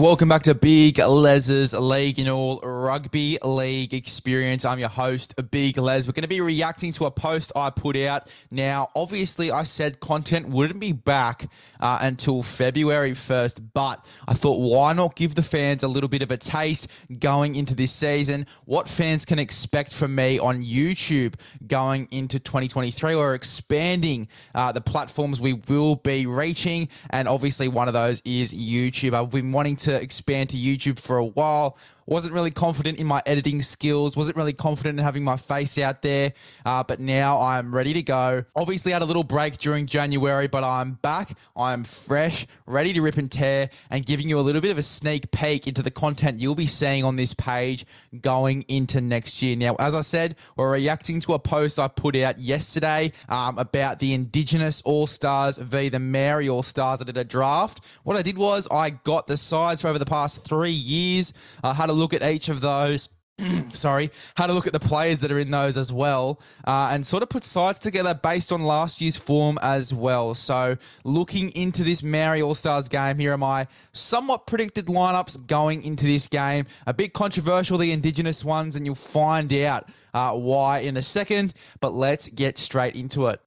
Welcome 0.00 0.28
back 0.28 0.42
to 0.44 0.54
Big 0.56 0.98
Les's 0.98 1.72
League 1.72 2.18
in 2.18 2.28
all 2.28 2.58
rugby 2.84 3.38
league 3.42 3.94
experience. 3.94 4.66
I'm 4.66 4.78
your 4.78 4.90
host, 4.90 5.34
Big 5.50 5.78
Les. 5.78 6.06
We're 6.06 6.12
going 6.12 6.22
to 6.22 6.28
be 6.28 6.42
reacting 6.42 6.92
to 6.92 7.06
a 7.06 7.10
post 7.10 7.50
I 7.56 7.70
put 7.70 7.96
out. 7.96 8.28
Now, 8.50 8.90
obviously, 8.94 9.50
I 9.50 9.64
said 9.64 10.00
content 10.00 10.50
wouldn't 10.50 10.80
be 10.80 10.92
back 10.92 11.48
uh, 11.80 11.98
until 12.02 12.42
February 12.42 13.12
1st, 13.12 13.70
but 13.72 14.04
I 14.28 14.34
thought, 14.34 14.60
why 14.60 14.92
not 14.92 15.16
give 15.16 15.34
the 15.34 15.42
fans 15.42 15.82
a 15.82 15.88
little 15.88 16.10
bit 16.10 16.20
of 16.20 16.30
a 16.30 16.36
taste 16.36 16.86
going 17.18 17.54
into 17.54 17.74
this 17.74 17.90
season? 17.90 18.46
What 18.66 18.86
fans 18.86 19.24
can 19.24 19.38
expect 19.38 19.94
from 19.94 20.14
me 20.14 20.38
on 20.38 20.62
YouTube 20.62 21.34
going 21.66 22.06
into 22.10 22.38
2023? 22.38 23.16
We're 23.16 23.34
expanding 23.34 24.28
uh, 24.54 24.72
the 24.72 24.82
platforms 24.82 25.40
we 25.40 25.54
will 25.54 25.96
be 25.96 26.26
reaching, 26.26 26.90
and 27.08 27.28
obviously, 27.28 27.66
one 27.66 27.88
of 27.88 27.94
those 27.94 28.20
is 28.26 28.52
YouTube. 28.52 29.14
I've 29.14 29.30
been 29.30 29.52
wanting 29.52 29.76
to 29.76 29.94
expand 29.94 30.50
to 30.50 30.58
YouTube 30.58 30.98
for 30.98 31.16
a 31.16 31.24
while 31.24 31.78
wasn't 32.06 32.34
really 32.34 32.50
confident 32.50 32.98
in 32.98 33.06
my 33.06 33.22
editing 33.26 33.62
skills, 33.62 34.16
wasn't 34.16 34.36
really 34.36 34.52
confident 34.52 34.98
in 34.98 35.04
having 35.04 35.24
my 35.24 35.36
face 35.36 35.78
out 35.78 36.02
there, 36.02 36.32
uh, 36.64 36.82
but 36.82 37.00
now 37.00 37.40
I'm 37.40 37.74
ready 37.74 37.92
to 37.94 38.02
go. 38.02 38.44
Obviously, 38.54 38.92
had 38.92 39.02
a 39.02 39.06
little 39.06 39.24
break 39.24 39.58
during 39.58 39.86
January, 39.86 40.48
but 40.48 40.64
I'm 40.64 40.92
back. 40.92 41.36
I'm 41.56 41.84
fresh, 41.84 42.46
ready 42.66 42.92
to 42.92 43.00
rip 43.00 43.16
and 43.16 43.30
tear, 43.30 43.70
and 43.90 44.04
giving 44.04 44.28
you 44.28 44.38
a 44.38 44.42
little 44.42 44.60
bit 44.60 44.70
of 44.70 44.78
a 44.78 44.82
sneak 44.82 45.30
peek 45.30 45.66
into 45.66 45.82
the 45.82 45.90
content 45.90 46.38
you'll 46.38 46.54
be 46.54 46.66
seeing 46.66 47.04
on 47.04 47.16
this 47.16 47.34
page 47.34 47.86
going 48.20 48.62
into 48.68 49.00
next 49.00 49.42
year. 49.42 49.56
Now, 49.56 49.76
as 49.78 49.94
I 49.94 50.02
said, 50.02 50.36
we're 50.56 50.72
reacting 50.72 51.20
to 51.20 51.34
a 51.34 51.38
post 51.38 51.78
I 51.78 51.88
put 51.88 52.16
out 52.16 52.38
yesterday 52.38 53.12
um, 53.28 53.58
about 53.58 53.98
the 53.98 54.14
Indigenous 54.14 54.82
All 54.82 55.06
Stars 55.06 55.56
v. 55.58 55.88
the 55.88 55.98
Maori 55.98 56.48
All 56.48 56.62
Stars. 56.62 57.00
I 57.00 57.04
did 57.04 57.16
a 57.16 57.24
draft. 57.24 57.80
What 58.02 58.16
I 58.16 58.22
did 58.22 58.36
was 58.36 58.68
I 58.70 58.90
got 58.90 59.26
the 59.26 59.36
sides 59.36 59.80
for 59.80 59.88
over 59.88 59.98
the 59.98 60.04
past 60.04 60.44
three 60.44 60.70
years. 60.70 61.32
I 61.62 61.72
had 61.72 61.90
a 61.90 61.93
look 61.94 62.14
at 62.14 62.22
each 62.22 62.48
of 62.48 62.60
those. 62.60 63.08
sorry, 63.72 64.10
had 64.36 64.48
a 64.48 64.52
look 64.52 64.66
at 64.66 64.72
the 64.72 64.80
players 64.80 65.20
that 65.20 65.32
are 65.32 65.38
in 65.38 65.50
those 65.50 65.76
as 65.76 65.92
well, 65.92 66.40
uh, 66.66 66.90
and 66.92 67.04
sort 67.04 67.22
of 67.22 67.28
put 67.28 67.44
sides 67.44 67.78
together 67.78 68.14
based 68.14 68.52
on 68.52 68.62
last 68.62 69.00
year's 69.00 69.16
form 69.16 69.58
as 69.60 69.92
well. 69.92 70.34
So, 70.34 70.76
looking 71.02 71.50
into 71.50 71.82
this 71.82 72.02
Maori 72.02 72.42
All 72.42 72.54
Stars 72.54 72.88
game, 72.88 73.18
here 73.18 73.32
are 73.32 73.38
my 73.38 73.66
somewhat 73.92 74.46
predicted 74.46 74.86
lineups 74.86 75.46
going 75.46 75.82
into 75.82 76.06
this 76.06 76.28
game. 76.28 76.66
A 76.86 76.94
bit 76.94 77.12
controversial, 77.12 77.76
the 77.76 77.90
Indigenous 77.90 78.44
ones, 78.44 78.76
and 78.76 78.86
you'll 78.86 78.94
find 78.94 79.52
out 79.52 79.88
uh, 80.12 80.32
why 80.34 80.78
in 80.78 80.96
a 80.96 81.02
second. 81.02 81.54
But 81.80 81.92
let's 81.92 82.28
get 82.28 82.56
straight 82.56 82.94
into 82.94 83.26
it. 83.26 83.40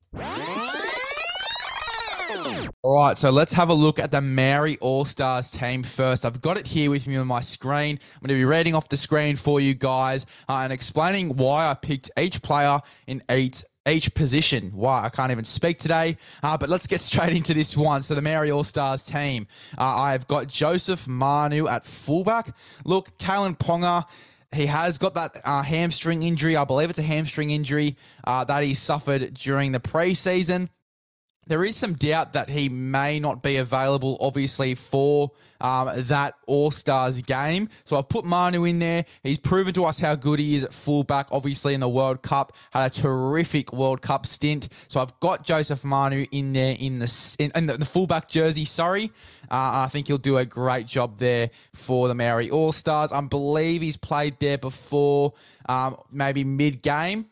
All 2.88 2.96
right, 2.96 3.18
so 3.18 3.32
let's 3.32 3.52
have 3.52 3.68
a 3.68 3.74
look 3.74 4.00
at 4.00 4.12
the 4.12 4.22
Maori 4.22 4.78
All 4.78 5.04
Stars 5.04 5.52
team 5.52 5.84
first. 5.84 6.24
I've 6.24 6.40
got 6.40 6.58
it 6.58 6.66
here 6.66 6.90
with 6.90 7.06
me 7.06 7.18
on 7.18 7.28
my 7.28 7.42
screen. 7.42 8.00
I'm 8.16 8.22
going 8.22 8.30
to 8.30 8.36
be 8.36 8.46
reading 8.46 8.76
off 8.76 8.88
the 8.88 8.96
screen 8.96 9.36
for 9.36 9.60
you 9.60 9.74
guys 9.74 10.26
uh, 10.48 10.62
and 10.64 10.72
explaining 10.72 11.36
why 11.36 11.68
I 11.68 11.74
picked 11.74 12.10
each 12.18 12.42
player 12.42 12.80
in 13.06 13.22
each 13.30 13.62
each 13.86 14.14
position. 14.14 14.72
Why 14.74 15.04
I 15.04 15.10
can't 15.10 15.34
even 15.34 15.44
speak 15.44 15.80
today. 15.80 16.16
Uh, 16.42 16.58
but 16.58 16.70
let's 16.70 16.88
get 16.88 17.02
straight 17.12 17.36
into 17.36 17.54
this 17.54 17.76
one. 17.76 18.04
So 18.04 18.16
the 18.16 18.22
Maori 18.22 18.52
All 18.52 18.64
Stars 18.64 19.04
team. 19.04 19.48
Uh, 19.78 19.84
I've 19.84 20.26
got 20.30 20.48
Joseph 20.48 21.06
Manu 21.10 21.68
at 21.68 21.86
fullback. 21.86 22.56
Look, 22.86 23.18
Kalyn 23.18 23.58
Ponga. 23.58 24.06
He 24.54 24.66
has 24.68 24.98
got 24.98 25.14
that 25.16 25.42
uh, 25.44 25.62
hamstring 25.62 26.24
injury. 26.24 26.56
I 26.56 26.64
believe 26.64 26.90
it's 26.90 27.00
a 27.00 27.04
hamstring 27.04 27.50
injury 27.50 27.98
uh, 28.24 28.46
that 28.46 28.64
he 28.64 28.74
suffered 28.74 29.34
during 29.34 29.74
the 29.74 29.82
preseason 29.82 30.70
there 31.48 31.64
is 31.64 31.76
some 31.76 31.94
doubt 31.94 32.34
that 32.34 32.50
he 32.50 32.70
may 32.70 33.20
not 33.20 33.42
be 33.42 33.58
available, 33.58 34.18
obviously, 34.20 34.76
for 34.76 35.32
um, 35.62 35.90
that 35.96 36.36
All 36.46 36.72
Stars 36.72 37.22
game. 37.22 37.70
So 37.86 37.98
I've 37.98 38.10
put 38.10 38.26
Manu 38.26 38.66
in 38.66 38.80
there. 38.80 39.06
He's 39.24 39.38
proven 39.38 39.74
to 39.76 39.86
us 39.86 40.00
how 40.00 40.16
good 40.16 40.40
he 40.40 40.56
is 40.56 40.66
at 40.66 40.74
fullback, 40.74 41.28
obviously, 41.32 41.74
in 41.74 41.80
the 41.80 41.90
World 41.90 42.22
Cup. 42.22 42.54
Had 42.72 42.86
a 42.86 42.90
terrific 42.90 43.74
World 43.74 44.02
Cup 44.02 44.26
stint. 44.26 44.70
So 44.88 45.00
I've 45.00 45.18
got 45.20 45.44
Joseph 45.44 45.84
Manu 45.84 46.26
in 46.32 46.54
there 46.54 46.76
in 46.80 47.00
the, 47.00 47.36
in, 47.40 47.52
in 47.56 47.66
the, 47.68 47.78
the, 47.78 47.86
fullback 47.86 48.28
jersey, 48.28 48.66
sorry. 48.66 49.12
Uh, 49.50 49.86
I 49.86 49.90
think 49.92 50.08
he'll 50.08 50.18
do 50.18 50.38
a 50.38 50.46
great 50.46 50.86
job 50.86 51.20
there 51.20 51.50
for 51.74 52.08
the 52.08 52.16
Maori 52.16 52.50
All 52.50 52.72
Stars. 52.72 53.12
I 53.12 53.22
believe 53.22 53.82
he's 53.82 53.98
played 53.98 54.40
there 54.40 54.58
before, 54.58 55.34
um, 55.68 55.98
maybe 56.12 56.44
mid 56.44 56.82
game. 56.82 57.28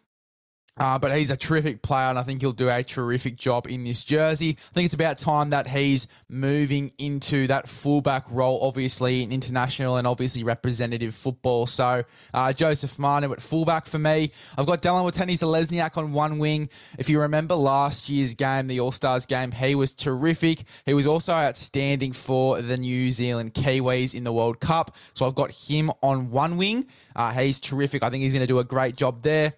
Uh, 0.77 0.99
but 0.99 1.17
he's 1.17 1.29
a 1.29 1.37
terrific 1.37 1.81
player, 1.81 2.09
and 2.09 2.19
I 2.19 2.23
think 2.23 2.41
he'll 2.41 2.51
do 2.51 2.69
a 2.69 2.83
terrific 2.83 3.37
job 3.37 3.65
in 3.67 3.85
this 3.85 4.03
jersey. 4.03 4.57
I 4.71 4.73
think 4.73 4.85
it's 4.85 4.93
about 4.93 5.17
time 5.17 5.51
that 5.51 5.67
he's 5.67 6.07
moving 6.27 6.91
into 6.97 7.47
that 7.47 7.69
fullback 7.69 8.25
role, 8.29 8.59
obviously 8.61 9.23
in 9.23 9.31
international 9.31 9.95
and 9.95 10.05
obviously 10.05 10.43
representative 10.43 11.15
football. 11.15 11.65
So 11.65 12.03
uh, 12.33 12.51
Joseph 12.51 12.99
Manu 12.99 13.31
at 13.31 13.41
fullback 13.41 13.85
for 13.85 13.99
me. 13.99 14.33
I've 14.57 14.65
got 14.65 14.81
Dallin 14.81 15.09
Watene-Zelezniak 15.09 15.95
on 15.95 16.11
one 16.11 16.39
wing. 16.39 16.67
If 16.97 17.09
you 17.09 17.21
remember 17.21 17.55
last 17.55 18.09
year's 18.09 18.33
game, 18.33 18.67
the 18.67 18.81
All 18.81 18.91
Stars 18.91 19.25
game, 19.25 19.51
he 19.51 19.75
was 19.75 19.93
terrific. 19.93 20.65
He 20.85 20.93
was 20.93 21.07
also 21.07 21.31
outstanding 21.31 22.11
for 22.11 22.61
the 22.61 22.75
New 22.75 23.13
Zealand 23.13 23.53
Kiwis 23.53 24.13
in 24.13 24.25
the 24.25 24.33
World 24.33 24.59
Cup. 24.59 24.93
So 25.13 25.25
I've 25.25 25.35
got 25.35 25.51
him 25.51 25.89
on 26.03 26.31
one 26.31 26.57
wing. 26.57 26.87
Uh, 27.15 27.31
he's 27.31 27.61
terrific. 27.61 28.03
I 28.03 28.09
think 28.09 28.23
he's 28.23 28.33
going 28.33 28.41
to 28.41 28.47
do 28.47 28.59
a 28.59 28.65
great 28.65 28.97
job 28.97 29.23
there. 29.23 29.53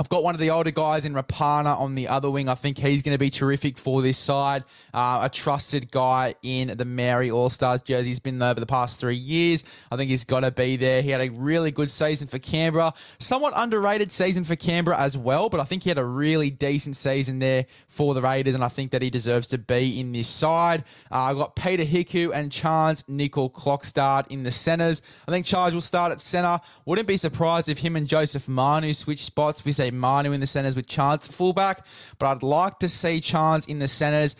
I've 0.00 0.08
got 0.08 0.22
one 0.22 0.36
of 0.36 0.40
the 0.40 0.50
older 0.50 0.70
guys 0.70 1.04
in 1.04 1.12
Rapana 1.12 1.76
on 1.76 1.96
the 1.96 2.06
other 2.06 2.30
wing. 2.30 2.48
I 2.48 2.54
think 2.54 2.78
he's 2.78 3.02
going 3.02 3.16
to 3.16 3.18
be 3.18 3.30
terrific 3.30 3.76
for 3.76 4.00
this 4.00 4.16
side. 4.16 4.62
Uh, 4.94 5.22
a 5.24 5.28
trusted 5.28 5.90
guy 5.90 6.36
in 6.40 6.76
the 6.76 6.84
Maori 6.84 7.32
All 7.32 7.50
Stars 7.50 7.82
jersey. 7.82 8.10
He's 8.10 8.20
been 8.20 8.38
there 8.38 8.50
over 8.50 8.60
the 8.60 8.66
past 8.66 9.00
three 9.00 9.16
years. 9.16 9.64
I 9.90 9.96
think 9.96 10.08
he's 10.10 10.22
got 10.22 10.40
to 10.40 10.52
be 10.52 10.76
there. 10.76 11.02
He 11.02 11.10
had 11.10 11.20
a 11.20 11.30
really 11.30 11.72
good 11.72 11.90
season 11.90 12.28
for 12.28 12.38
Canberra. 12.38 12.94
Somewhat 13.18 13.54
underrated 13.56 14.12
season 14.12 14.44
for 14.44 14.54
Canberra 14.54 14.96
as 14.96 15.18
well, 15.18 15.48
but 15.48 15.58
I 15.58 15.64
think 15.64 15.82
he 15.82 15.90
had 15.90 15.98
a 15.98 16.04
really 16.04 16.50
decent 16.50 16.96
season 16.96 17.40
there 17.40 17.66
for 17.88 18.14
the 18.14 18.22
Raiders, 18.22 18.54
and 18.54 18.62
I 18.62 18.68
think 18.68 18.92
that 18.92 19.02
he 19.02 19.10
deserves 19.10 19.48
to 19.48 19.58
be 19.58 19.98
in 19.98 20.12
this 20.12 20.28
side. 20.28 20.84
Uh, 21.10 21.22
I've 21.22 21.36
got 21.38 21.56
Peter 21.56 21.84
Hiku 21.84 22.30
and 22.32 22.52
Charnze 22.52 23.02
Nicoll-Klokstad 23.06 24.28
in 24.28 24.44
the 24.44 24.52
centres. 24.52 25.02
I 25.26 25.32
think 25.32 25.44
Charnze 25.44 25.74
will 25.74 25.80
start 25.80 26.12
at 26.12 26.20
centre. 26.20 26.60
Wouldn't 26.84 27.08
be 27.08 27.16
surprised 27.16 27.68
if 27.68 27.78
him 27.78 27.96
and 27.96 28.06
Joseph 28.06 28.46
Manu 28.46 28.92
switch 28.92 29.24
spots. 29.24 29.64
We 29.64 29.72
say 29.88 29.96
Manu 29.96 30.32
in 30.32 30.40
the 30.40 30.46
centres 30.46 30.76
with 30.76 30.86
Charnze 30.86 31.30
fullback, 31.30 31.86
but 32.18 32.26
I'd 32.26 32.42
like 32.42 32.78
to 32.80 32.88
see 32.88 33.20
Charnze 33.20 33.68
in 33.68 33.78
the 33.78 33.88
centres. 33.88 34.36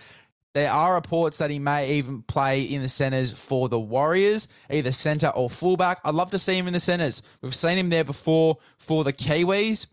There 0.54 0.70
are 0.70 0.94
reports 0.94 1.36
that 1.38 1.50
he 1.50 1.58
may 1.58 1.94
even 1.94 2.22
play 2.22 2.62
in 2.62 2.82
the 2.82 2.88
centres 2.88 3.32
for 3.32 3.68
the 3.68 3.78
Warriors, 3.78 4.48
either 4.70 4.92
centre 4.92 5.28
or 5.28 5.50
fullback. 5.50 6.00
I'd 6.04 6.14
love 6.14 6.30
to 6.32 6.38
see 6.38 6.56
him 6.56 6.66
in 6.66 6.72
the 6.72 6.80
centres. 6.80 7.22
We've 7.42 7.54
seen 7.54 7.78
him 7.78 7.90
there 7.90 8.04
before 8.04 8.58
for 8.78 9.04
the 9.04 9.12
Kiwis. 9.12 9.86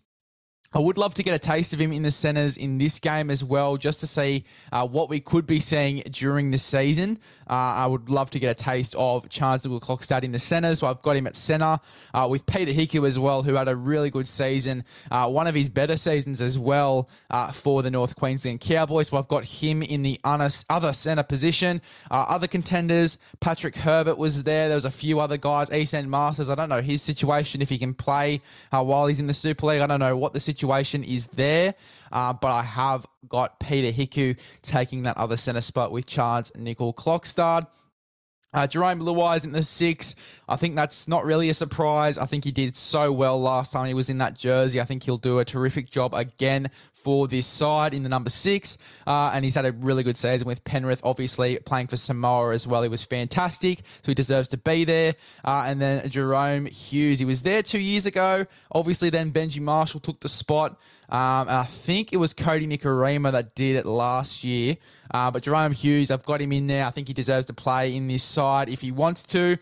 I 0.73 0.79
would 0.79 0.97
love 0.97 1.13
to 1.13 1.23
get 1.23 1.33
a 1.33 1.39
taste 1.39 1.71
of 1.71 1.79
him 1.79 1.93
in 1.93 2.03
the 2.03 2.11
centres 2.11 2.57
in 2.57 2.79
this 2.79 2.99
game 2.99 3.29
as 3.29 3.41
well, 3.41 3.77
just 3.77 4.01
to 4.01 4.07
see 4.07 4.43
uh, 4.73 4.85
what 4.85 5.09
we 5.09 5.21
could 5.21 5.47
be 5.47 5.61
seeing 5.61 5.99
during 6.11 6.51
the 6.51 6.57
season. 6.57 7.17
Uh, 7.49 7.53
I 7.53 7.85
would 7.87 8.09
love 8.09 8.29
to 8.31 8.39
get 8.39 8.51
a 8.51 8.61
taste 8.61 8.93
of 8.95 9.29
Charnze 9.29 9.65
Nicoll-Klokstad 9.65 10.23
in 10.23 10.33
the 10.33 10.39
centres, 10.39 10.79
so 10.79 10.87
I've 10.87 11.01
got 11.01 11.15
him 11.15 11.27
at 11.27 11.37
centre 11.37 11.79
uh, 12.13 12.27
with 12.29 12.45
Peter 12.45 12.73
Hiku 12.73 13.07
as 13.07 13.17
well, 13.17 13.43
who 13.43 13.53
had 13.53 13.69
a 13.69 13.75
really 13.75 14.09
good 14.09 14.27
season, 14.27 14.83
uh, 15.11 15.29
one 15.29 15.47
of 15.47 15.55
his 15.55 15.69
better 15.69 15.95
seasons 15.95 16.41
as 16.41 16.59
well 16.59 17.07
uh, 17.29 17.53
for 17.53 17.81
the 17.81 17.91
North 17.91 18.17
Queensland 18.17 18.59
Cowboys. 18.59 19.07
So 19.07 19.17
I've 19.17 19.29
got 19.29 19.45
him 19.45 19.81
in 19.81 20.03
the 20.03 20.19
other 20.25 20.49
centre 20.91 21.23
position. 21.23 21.81
Uh, 22.11 22.25
other 22.27 22.47
contenders, 22.47 23.17
Patrick 23.39 23.77
Herbert 23.77 24.17
was 24.17 24.43
there. 24.43 24.67
There 24.67 24.75
was 24.75 24.83
a 24.83 24.91
few 24.91 25.21
other 25.21 25.37
guys. 25.37 25.69
Esan 25.69 26.07
Marsters. 26.07 26.49
I 26.49 26.55
don't 26.55 26.67
know 26.67 26.81
his 26.81 27.01
situation 27.01 27.61
if 27.61 27.69
he 27.69 27.77
can 27.77 27.93
play 27.93 28.41
while 28.71 29.07
he's 29.07 29.21
in 29.21 29.27
the 29.27 29.33
Super 29.33 29.67
League. 29.67 29.81
I 29.81 29.87
don't 29.87 30.01
know 30.01 30.17
what 30.17 30.33
the 30.33 30.41
situation 30.41 30.54
situation 30.55 31.03
is 31.03 31.27
there. 31.27 31.75
Uh, 32.11 32.33
but 32.33 32.47
I 32.51 32.63
have 32.63 33.05
got 33.27 33.59
Peter 33.59 33.91
Hiku 33.91 34.37
taking 34.61 35.03
that 35.03 35.17
other 35.17 35.37
centre 35.37 35.61
spot 35.61 35.91
with 35.91 36.05
Charnze 36.05 36.51
Nicoll-Klokstad. 36.53 37.67
Uh, 38.53 38.65
Jarome 38.65 39.01
Luai 39.01 39.43
in 39.43 39.51
the 39.51 39.63
six. 39.63 40.15
I 40.47 40.55
think 40.55 40.75
that's 40.75 41.09
not 41.09 41.25
really 41.25 41.49
a 41.49 41.53
surprise. 41.53 42.17
I 42.17 42.25
think 42.25 42.45
he 42.45 42.51
did 42.51 42.77
so 42.77 43.11
well 43.11 43.39
last 43.39 43.73
time 43.73 43.87
he 43.87 43.93
was 43.93 44.09
in 44.09 44.19
that 44.19 44.37
jersey. 44.37 44.79
I 44.79 44.85
think 44.85 45.03
he'll 45.03 45.17
do 45.17 45.39
a 45.39 45.45
terrific 45.45 45.89
job 45.89 46.13
again 46.13 46.71
for 47.05 47.27
this 47.27 47.45
side 47.45 47.93
in 47.93 48.01
the 48.01 48.09
number 48.09 48.31
six. 48.31 48.79
Uh, 49.05 49.29
and 49.31 49.45
he's 49.45 49.53
had 49.53 49.63
a 49.63 49.71
really 49.73 50.01
good 50.01 50.17
season 50.17 50.47
with 50.47 50.63
Penrith, 50.63 51.01
obviously 51.03 51.59
playing 51.59 51.85
for 51.85 51.97
Samoa 51.97 52.51
as 52.55 52.65
well. 52.65 52.81
He 52.81 52.89
was 52.89 53.03
fantastic, 53.03 53.79
so 54.01 54.07
he 54.07 54.15
deserves 54.15 54.47
to 54.49 54.57
be 54.57 54.85
there. 54.85 55.13
Uh, 55.43 55.65
and 55.67 55.79
then 55.79 56.09
Jahrome 56.09 56.67
Hughes, 56.67 57.19
he 57.19 57.25
was 57.25 57.43
there 57.43 57.61
two 57.61 57.77
years 57.79 58.07
ago. 58.07 58.47
Obviously, 58.71 59.11
then 59.11 59.31
Benji 59.31 59.61
Marshall 59.61 59.99
took 59.99 60.19
the 60.19 60.27
spot. 60.27 60.71
Um, 61.07 61.47
I 61.47 61.65
think 61.65 62.11
it 62.11 62.17
was 62.17 62.33
Kodi 62.33 62.67
Nikorima 62.67 63.31
that 63.31 63.53
did 63.53 63.75
it 63.75 63.85
last 63.85 64.43
year. 64.43 64.77
Uh, 65.11 65.29
but 65.29 65.43
Jahrome 65.43 65.73
Hughes, 65.73 66.09
I've 66.09 66.25
got 66.25 66.41
him 66.41 66.51
in 66.51 66.65
there. 66.65 66.85
I 66.85 66.89
think 66.89 67.07
he 67.07 67.13
deserves 67.13 67.45
to 67.45 67.53
play 67.53 67.95
in 67.95 68.07
this 68.07 68.23
side 68.23 68.67
if 68.67 68.81
he 68.81 68.91
wants 68.91 69.21
to. 69.27 69.59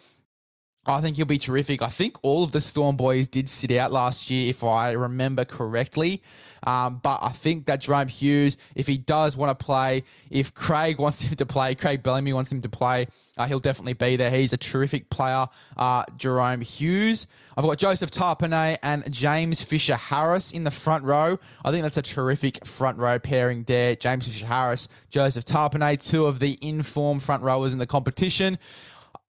I 0.86 1.00
think 1.00 1.16
he'll 1.16 1.26
be 1.26 1.38
terrific. 1.38 1.82
I 1.82 1.88
think 1.88 2.18
all 2.24 2.44
of 2.44 2.52
the 2.52 2.60
Storm 2.60 2.98
boys 2.98 3.30
did 3.30 3.48
sit 3.48 3.72
out 3.72 3.94
last 3.94 4.30
year, 4.30 4.50
if 4.50 4.66
I 4.66 4.92
remember 4.92 5.46
correctly. 5.46 6.22
Um, 6.64 7.00
but 7.02 7.20
I 7.22 7.30
think 7.30 7.68
that 7.68 7.82
Jahrome 7.82 8.10
Hughes, 8.10 8.58
if 8.76 8.88
he 8.88 8.98
does 8.98 9.38
want 9.38 9.58
to 9.58 9.66
play, 9.66 10.04
if 10.30 10.54
Craig 10.54 11.00
wants 11.00 11.22
him 11.22 11.36
to 11.38 11.46
play, 11.46 11.76
Craig 11.76 12.04
Bellamy 12.04 12.34
wants 12.34 12.52
him 12.52 12.62
to 12.62 12.70
play, 12.70 13.08
uh, 13.38 13.48
he'll 13.48 13.62
definitely 13.62 13.94
be 13.94 14.18
there. 14.18 14.30
He's 14.30 14.52
a 14.52 14.58
terrific 14.58 15.10
player, 15.10 15.48
uh, 15.78 16.04
Jahrome 16.18 16.64
Hughes. 16.64 17.28
I've 17.56 17.64
got 17.64 17.78
Joseph 17.78 18.12
Tapine 18.12 18.78
and 18.84 19.10
James 19.12 19.62
Fisher 19.62 19.96
Harris 19.96 20.52
in 20.52 20.66
the 20.66 20.72
front 20.72 21.06
row. 21.06 21.40
I 21.64 21.72
think 21.72 21.84
that's 21.84 21.98
a 21.98 22.02
terrific 22.02 22.66
front 22.66 22.98
row 22.98 23.20
pairing 23.20 23.64
there. 23.64 23.96
James 23.96 24.28
Fisher 24.28 24.48
Harris, 24.48 24.90
Joseph 25.10 25.46
Tapine, 25.46 25.98
two 25.98 26.26
of 26.26 26.40
the 26.40 26.58
informed 26.62 27.24
front 27.24 27.42
rowers 27.42 27.72
in 27.72 27.80
the 27.80 27.88
competition. 27.88 28.58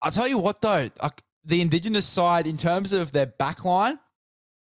I'll 0.02 0.12
tell 0.12 0.28
you 0.28 0.38
what, 0.38 0.62
though, 0.62 0.90
the 1.46 1.62
Indigenous 1.62 2.06
side, 2.06 2.48
in 2.48 2.58
terms 2.58 2.94
of 2.94 3.12
their 3.12 3.28
backline, 3.28 4.00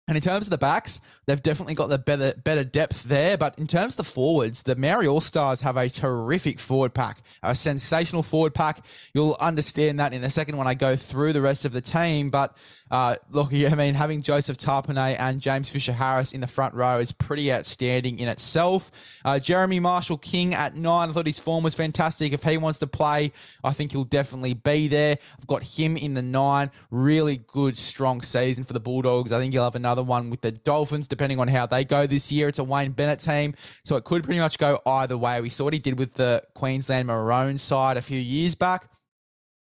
and 0.08 0.18
in 0.18 0.22
terms 0.22 0.46
of 0.48 0.52
the 0.52 0.58
backs, 0.58 1.00
they've 1.26 1.42
definitely 1.42 1.76
got 1.76 1.88
the 1.88 1.98
better 1.98 2.34
better 2.44 2.64
depth 2.64 3.04
there. 3.04 3.38
But 3.38 3.58
in 3.58 3.68
terms 3.68 3.94
of 3.94 3.98
the 3.98 4.04
forwards, 4.04 4.64
the 4.64 4.76
Maori 4.76 5.08
All 5.08 5.22
Stars 5.22 5.62
have 5.62 5.78
a 5.78 5.90
terrific 5.90 6.60
forward 6.60 6.94
pack, 6.94 7.22
a 7.42 7.56
sensational 7.56 8.24
forward 8.24 8.54
pack. 8.54 8.86
You'll 9.14 9.38
understand 9.40 10.00
that 10.00 10.14
in 10.14 10.24
a 10.24 10.30
second 10.30 10.58
when 10.58 10.68
I 10.68 10.74
go 10.74 10.96
through 10.96 11.34
the 11.34 11.42
rest 11.42 11.66
of 11.66 11.72
the 11.74 11.82
team. 11.82 12.30
But 12.30 12.56
uh, 12.94 13.16
look, 13.32 13.52
I 13.54 13.74
mean, 13.76 13.96
having 13.96 14.22
Joseph 14.22 14.58
Tapine 14.58 15.16
and 15.20 15.42
James 15.42 15.70
Fisher 15.70 15.94
Harris 15.94 16.32
in 16.32 16.42
the 16.42 16.48
front 16.48 16.76
row 16.76 17.00
is 17.00 17.12
pretty 17.12 17.52
outstanding 17.52 18.20
in 18.20 18.28
itself. 18.28 18.92
Uh, 19.26 19.40
Jeremy 19.40 19.80
Marshall 19.80 20.18
King 20.18 20.54
at 20.54 20.76
nine. 20.76 21.10
I 21.10 21.14
thought 21.14 21.26
his 21.26 21.40
form 21.40 21.64
was 21.64 21.74
fantastic. 21.74 22.34
If 22.34 22.44
he 22.44 22.58
wants 22.58 22.80
to 22.80 22.88
play, 22.88 23.34
I 23.64 23.74
think 23.74 23.92
he'll 23.92 24.04
definitely 24.04 24.54
be 24.54 24.88
there. 24.88 25.18
I've 25.40 25.48
got 25.48 25.64
him 25.64 25.98
in 25.98 26.14
the 26.14 26.22
nine. 26.22 26.70
Really 26.92 27.38
good, 27.38 27.78
strong 27.78 28.22
season 28.22 28.64
for 28.64 28.74
the 28.74 28.80
Bulldogs. 28.80 29.32
I 29.32 29.40
think 29.40 29.54
he'll 29.54 29.64
have 29.64 29.76
another 29.76 30.04
one 30.04 30.30
with 30.30 30.42
the 30.42 30.52
Dolphins, 30.52 31.08
depending 31.14 31.40
on 31.40 31.48
how 31.48 31.66
they 31.66 31.86
go 31.86 32.08
this 32.08 32.32
year. 32.32 32.48
It's 32.48 32.60
a 32.60 32.64
Wayne 32.64 32.92
Bennett 32.92 33.20
team, 33.20 33.54
so 33.84 33.96
it 33.96 34.04
could 34.04 34.24
pretty 34.24 34.40
much 34.40 34.58
go 34.58 34.82
either 34.86 35.18
way. 35.18 35.42
We 35.42 35.50
saw 35.50 35.66
what 35.66 35.74
he 35.74 35.80
did 35.80 36.00
with 36.00 36.16
the 36.16 36.44
Queensland 36.56 37.08
Maroons 37.08 37.62
side 37.62 37.98
a 37.98 38.02
few 38.02 38.20
years 38.20 38.56
back. 38.56 38.90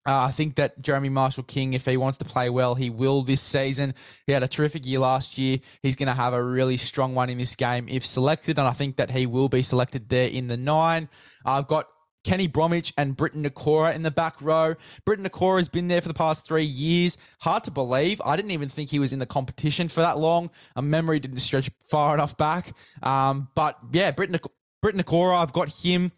Uh, 0.08 0.26
I 0.26 0.32
think 0.32 0.56
that 0.56 0.80
Jeremy 0.82 1.10
Marshall 1.10 1.44
King, 1.44 1.74
if 1.74 1.86
he 1.86 1.98
wants 1.98 2.20
to 2.20 2.26
play 2.26 2.50
well, 2.52 2.76
he 2.76 2.92
will 2.92 3.24
this 3.24 3.42
season. 3.42 3.96
He 4.28 4.34
had 4.34 4.44
a 4.44 4.48
terrific 4.48 4.86
year 4.86 5.00
last 5.00 5.38
year. 5.40 5.58
He's 5.82 5.96
going 5.96 6.08
to 6.08 6.14
have 6.14 6.34
a 6.34 6.44
really 6.44 6.78
strong 6.78 7.16
one 7.16 7.30
in 7.32 7.40
this 7.40 7.56
game 7.56 7.88
if 7.90 8.06
selected, 8.06 8.60
and 8.60 8.68
I 8.68 8.74
think 8.74 8.98
that 8.98 9.10
he 9.10 9.26
will 9.26 9.50
be 9.50 9.64
selected 9.64 10.10
there 10.10 10.28
in 10.28 10.48
the 10.48 10.58
nine. 10.58 11.10
I've 11.44 11.68
got 11.68 11.88
Kenny 12.26 12.48
Bromwich 12.48 12.92
and 12.98 13.16
Briton 13.16 13.44
Nikora 13.44 13.94
in 13.94 14.02
the 14.02 14.10
back 14.10 14.42
row. 14.42 14.76
Briton 15.06 15.26
Nikora 15.26 15.58
has 15.58 15.70
been 15.70 15.88
there 15.88 16.02
for 16.02 16.08
the 16.08 16.14
past 16.14 16.44
three 16.44 16.64
years. 16.64 17.18
Hard 17.40 17.64
to 17.66 17.72
believe. 17.72 18.20
I 18.26 18.36
didn't 18.36 18.52
even 18.52 18.68
think 18.68 18.90
he 18.90 18.98
was 18.98 19.14
in 19.14 19.20
the 19.20 19.28
competition 19.28 19.88
for 19.88 20.02
that 20.02 20.18
long. 20.18 20.50
A 20.76 20.82
memory 20.82 21.20
didn't 21.20 21.38
stretch 21.38 21.70
far 21.80 22.16
enough 22.16 22.36
back. 22.36 22.74
Um, 23.04 23.50
but 23.54 23.78
yeah, 23.94 24.10
Briton, 24.10 24.40
Briton 24.82 25.02
Nikora, 25.02 25.38
I've 25.38 25.54
got 25.54 25.70
him 25.70 26.12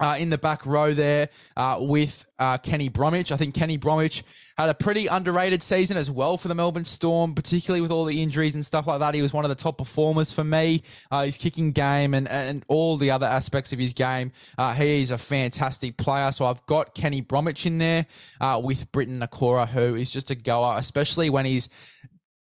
uh, 0.00 0.16
in 0.18 0.30
the 0.30 0.38
back 0.38 0.64
row 0.66 0.94
there 0.94 1.28
uh, 1.56 1.78
with 1.80 2.24
uh, 2.38 2.58
Kenny 2.58 2.88
Bromwich. 2.88 3.32
I 3.32 3.36
think 3.36 3.54
Kenny 3.54 3.76
Bromwich 3.76 4.24
had 4.56 4.68
a 4.68 4.74
pretty 4.74 5.06
underrated 5.06 5.62
season 5.62 5.96
as 5.96 6.10
well 6.10 6.36
for 6.36 6.48
the 6.48 6.54
Melbourne 6.54 6.84
Storm, 6.84 7.34
particularly 7.34 7.80
with 7.80 7.92
all 7.92 8.04
the 8.04 8.22
injuries 8.22 8.54
and 8.54 8.66
stuff 8.66 8.86
like 8.86 9.00
that. 9.00 9.14
He 9.14 9.22
was 9.22 9.32
one 9.32 9.44
of 9.44 9.48
the 9.48 9.54
top 9.54 9.78
performers 9.78 10.32
for 10.32 10.42
me. 10.42 10.82
Uh, 11.10 11.24
his 11.24 11.36
kicking 11.36 11.70
game 11.70 12.12
and, 12.12 12.28
and 12.28 12.64
all 12.68 12.96
the 12.96 13.10
other 13.10 13.26
aspects 13.26 13.72
of 13.72 13.78
his 13.78 13.92
game. 13.92 14.32
Uh, 14.56 14.74
he 14.74 15.02
is 15.02 15.10
a 15.10 15.18
fantastic 15.18 15.96
player. 15.96 16.32
So 16.32 16.44
I've 16.44 16.64
got 16.66 16.94
Kenny 16.94 17.20
Bromwich 17.20 17.66
in 17.66 17.78
there 17.78 18.06
uh, 18.40 18.60
with 18.62 18.90
Briton 18.90 19.20
Nikora, 19.20 19.68
who 19.68 19.94
is 19.94 20.10
just 20.10 20.30
a 20.30 20.34
goer, 20.34 20.74
especially 20.76 21.30
when 21.30 21.44
he's 21.44 21.68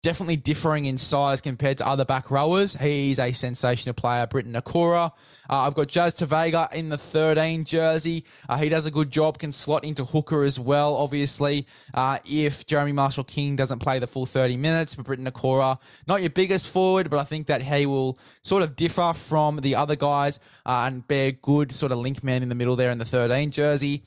definitely 0.05 0.35
differing 0.35 0.85
in 0.85 0.99
size 0.99 1.41
compared 1.41 1.79
to 1.79 1.87
other 1.87 2.05
back 2.05 2.29
rowers. 2.29 2.75
He's 2.75 3.17
a 3.17 3.31
sensational 3.31 3.95
player, 3.95 4.27
Briton 4.27 4.53
Nikora. 4.53 5.11
Uh, 5.49 5.61
I've 5.61 5.73
got 5.73 5.87
Jazz 5.87 6.13
Tevaga 6.13 6.71
in 6.75 6.89
the 6.89 6.97
13 6.99 7.65
jersey. 7.65 8.23
Uh, 8.47 8.57
he 8.57 8.69
does 8.69 8.85
a 8.85 8.91
good 8.91 9.09
job, 9.09 9.39
can 9.39 9.51
slot 9.51 9.83
into 9.83 10.05
hooker 10.05 10.43
as 10.43 10.59
well, 10.59 10.95
obviously, 10.95 11.65
uh, 11.95 12.19
if 12.23 12.67
Jeremy 12.67 12.91
Marshall 12.91 13.23
King 13.23 13.55
doesn't 13.55 13.79
play 13.79 13.97
the 13.97 14.05
full 14.05 14.27
30 14.27 14.57
minutes. 14.57 14.93
But 14.93 15.07
Briton 15.07 15.25
Nikora, 15.25 15.79
not 16.05 16.21
your 16.21 16.29
biggest 16.29 16.67
forward, 16.67 17.09
but 17.09 17.17
I 17.17 17.23
think 17.23 17.47
that 17.47 17.63
he 17.63 17.87
will 17.87 18.19
sort 18.43 18.61
of 18.61 18.75
differ 18.75 19.11
from 19.15 19.57
the 19.57 19.73
other 19.73 19.95
guys 19.95 20.39
uh, 20.67 20.83
and 20.85 21.07
be 21.07 21.15
a 21.21 21.31
good 21.31 21.71
sort 21.71 21.91
of 21.91 21.97
link 21.97 22.23
man 22.23 22.43
in 22.43 22.49
the 22.49 22.55
middle 22.55 22.75
there 22.75 22.91
in 22.91 22.99
the 22.99 23.05
13 23.05 23.49
jersey. 23.49 24.03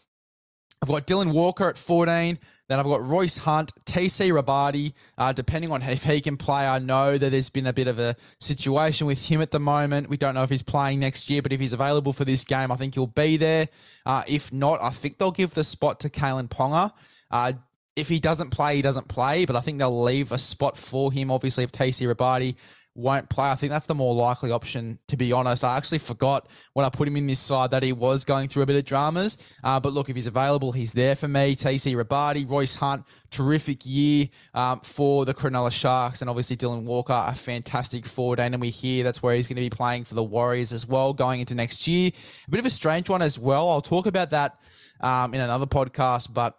I've 0.80 0.88
got 0.88 1.08
Dylan 1.08 1.32
Walker 1.32 1.68
at 1.68 1.76
14. 1.76 2.38
Then 2.68 2.78
I've 2.78 2.84
got 2.84 3.02
Royce 3.02 3.38
Hunt, 3.38 3.72
TC 3.86 4.30
Robati. 4.30 4.92
Uh, 5.16 5.32
depending 5.32 5.72
on 5.72 5.82
if 5.82 6.04
he 6.04 6.20
can 6.20 6.36
play, 6.36 6.66
I 6.66 6.78
know 6.78 7.16
that 7.16 7.30
there's 7.30 7.48
been 7.48 7.66
a 7.66 7.72
bit 7.72 7.88
of 7.88 7.98
a 7.98 8.14
situation 8.40 9.06
with 9.06 9.26
him 9.26 9.40
at 9.40 9.50
the 9.50 9.60
moment. 9.60 10.10
We 10.10 10.18
don't 10.18 10.34
know 10.34 10.42
if 10.42 10.50
he's 10.50 10.62
playing 10.62 11.00
next 11.00 11.30
year, 11.30 11.40
but 11.40 11.52
if 11.52 11.60
he's 11.60 11.72
available 11.72 12.12
for 12.12 12.26
this 12.26 12.44
game, 12.44 12.70
I 12.70 12.76
think 12.76 12.94
he'll 12.94 13.06
be 13.06 13.38
there. 13.38 13.68
Uh, 14.04 14.22
if 14.26 14.52
not, 14.52 14.82
I 14.82 14.90
think 14.90 15.16
they'll 15.16 15.30
give 15.30 15.54
the 15.54 15.64
spot 15.64 16.00
to 16.00 16.10
Kalyn 16.10 16.48
Ponga. 16.48 16.92
Uh, 17.30 17.52
if 17.96 18.08
he 18.08 18.20
doesn't 18.20 18.50
play, 18.50 18.76
he 18.76 18.82
doesn't 18.82 19.08
play, 19.08 19.44
but 19.44 19.56
I 19.56 19.60
think 19.60 19.78
they'll 19.78 20.02
leave 20.02 20.30
a 20.30 20.38
spot 20.38 20.76
for 20.76 21.10
him. 21.10 21.30
Obviously, 21.30 21.64
if 21.64 21.72
TC 21.72 22.14
Robati 22.14 22.54
won't 22.98 23.28
play. 23.28 23.48
I 23.48 23.54
think 23.54 23.70
that's 23.70 23.86
the 23.86 23.94
more 23.94 24.12
likely 24.14 24.50
option, 24.50 24.98
to 25.06 25.16
be 25.16 25.32
honest. 25.32 25.62
I 25.62 25.76
actually 25.76 25.98
forgot 25.98 26.48
when 26.72 26.84
I 26.84 26.90
put 26.90 27.06
him 27.06 27.16
in 27.16 27.28
this 27.28 27.38
side 27.38 27.70
that 27.70 27.82
he 27.84 27.92
was 27.92 28.24
going 28.24 28.48
through 28.48 28.64
a 28.64 28.66
bit 28.66 28.76
of 28.76 28.84
dramas. 28.84 29.38
Uh, 29.62 29.78
but 29.78 29.92
look, 29.92 30.08
if 30.08 30.16
he's 30.16 30.26
available, 30.26 30.72
he's 30.72 30.92
there 30.92 31.14
for 31.14 31.28
me. 31.28 31.54
TC 31.54 31.94
Robati, 31.94 32.48
Royce 32.48 32.74
Hunt, 32.74 33.04
terrific 33.30 33.86
year 33.86 34.28
um, 34.52 34.80
for 34.80 35.24
the 35.24 35.32
Cronulla 35.32 35.70
Sharks. 35.70 36.20
And 36.20 36.28
obviously, 36.28 36.56
Dylan 36.56 36.82
Walker, 36.82 37.24
a 37.26 37.34
fantastic 37.34 38.04
forward. 38.04 38.40
And 38.40 38.60
we 38.60 38.70
hear 38.70 39.04
that's 39.04 39.22
where 39.22 39.36
he's 39.36 39.46
going 39.46 39.56
to 39.56 39.62
be 39.62 39.70
playing 39.70 40.04
for 40.04 40.14
the 40.14 40.24
Warriors 40.24 40.72
as 40.72 40.86
well 40.86 41.12
going 41.14 41.38
into 41.40 41.54
next 41.54 41.86
year. 41.86 42.10
A 42.46 42.50
bit 42.50 42.58
of 42.58 42.66
a 42.66 42.70
strange 42.70 43.08
one 43.08 43.22
as 43.22 43.38
well. 43.38 43.70
I'll 43.70 43.80
talk 43.80 44.06
about 44.06 44.30
that 44.30 44.58
um, 45.00 45.34
in 45.34 45.40
another 45.40 45.66
podcast, 45.66 46.34
but 46.34 46.58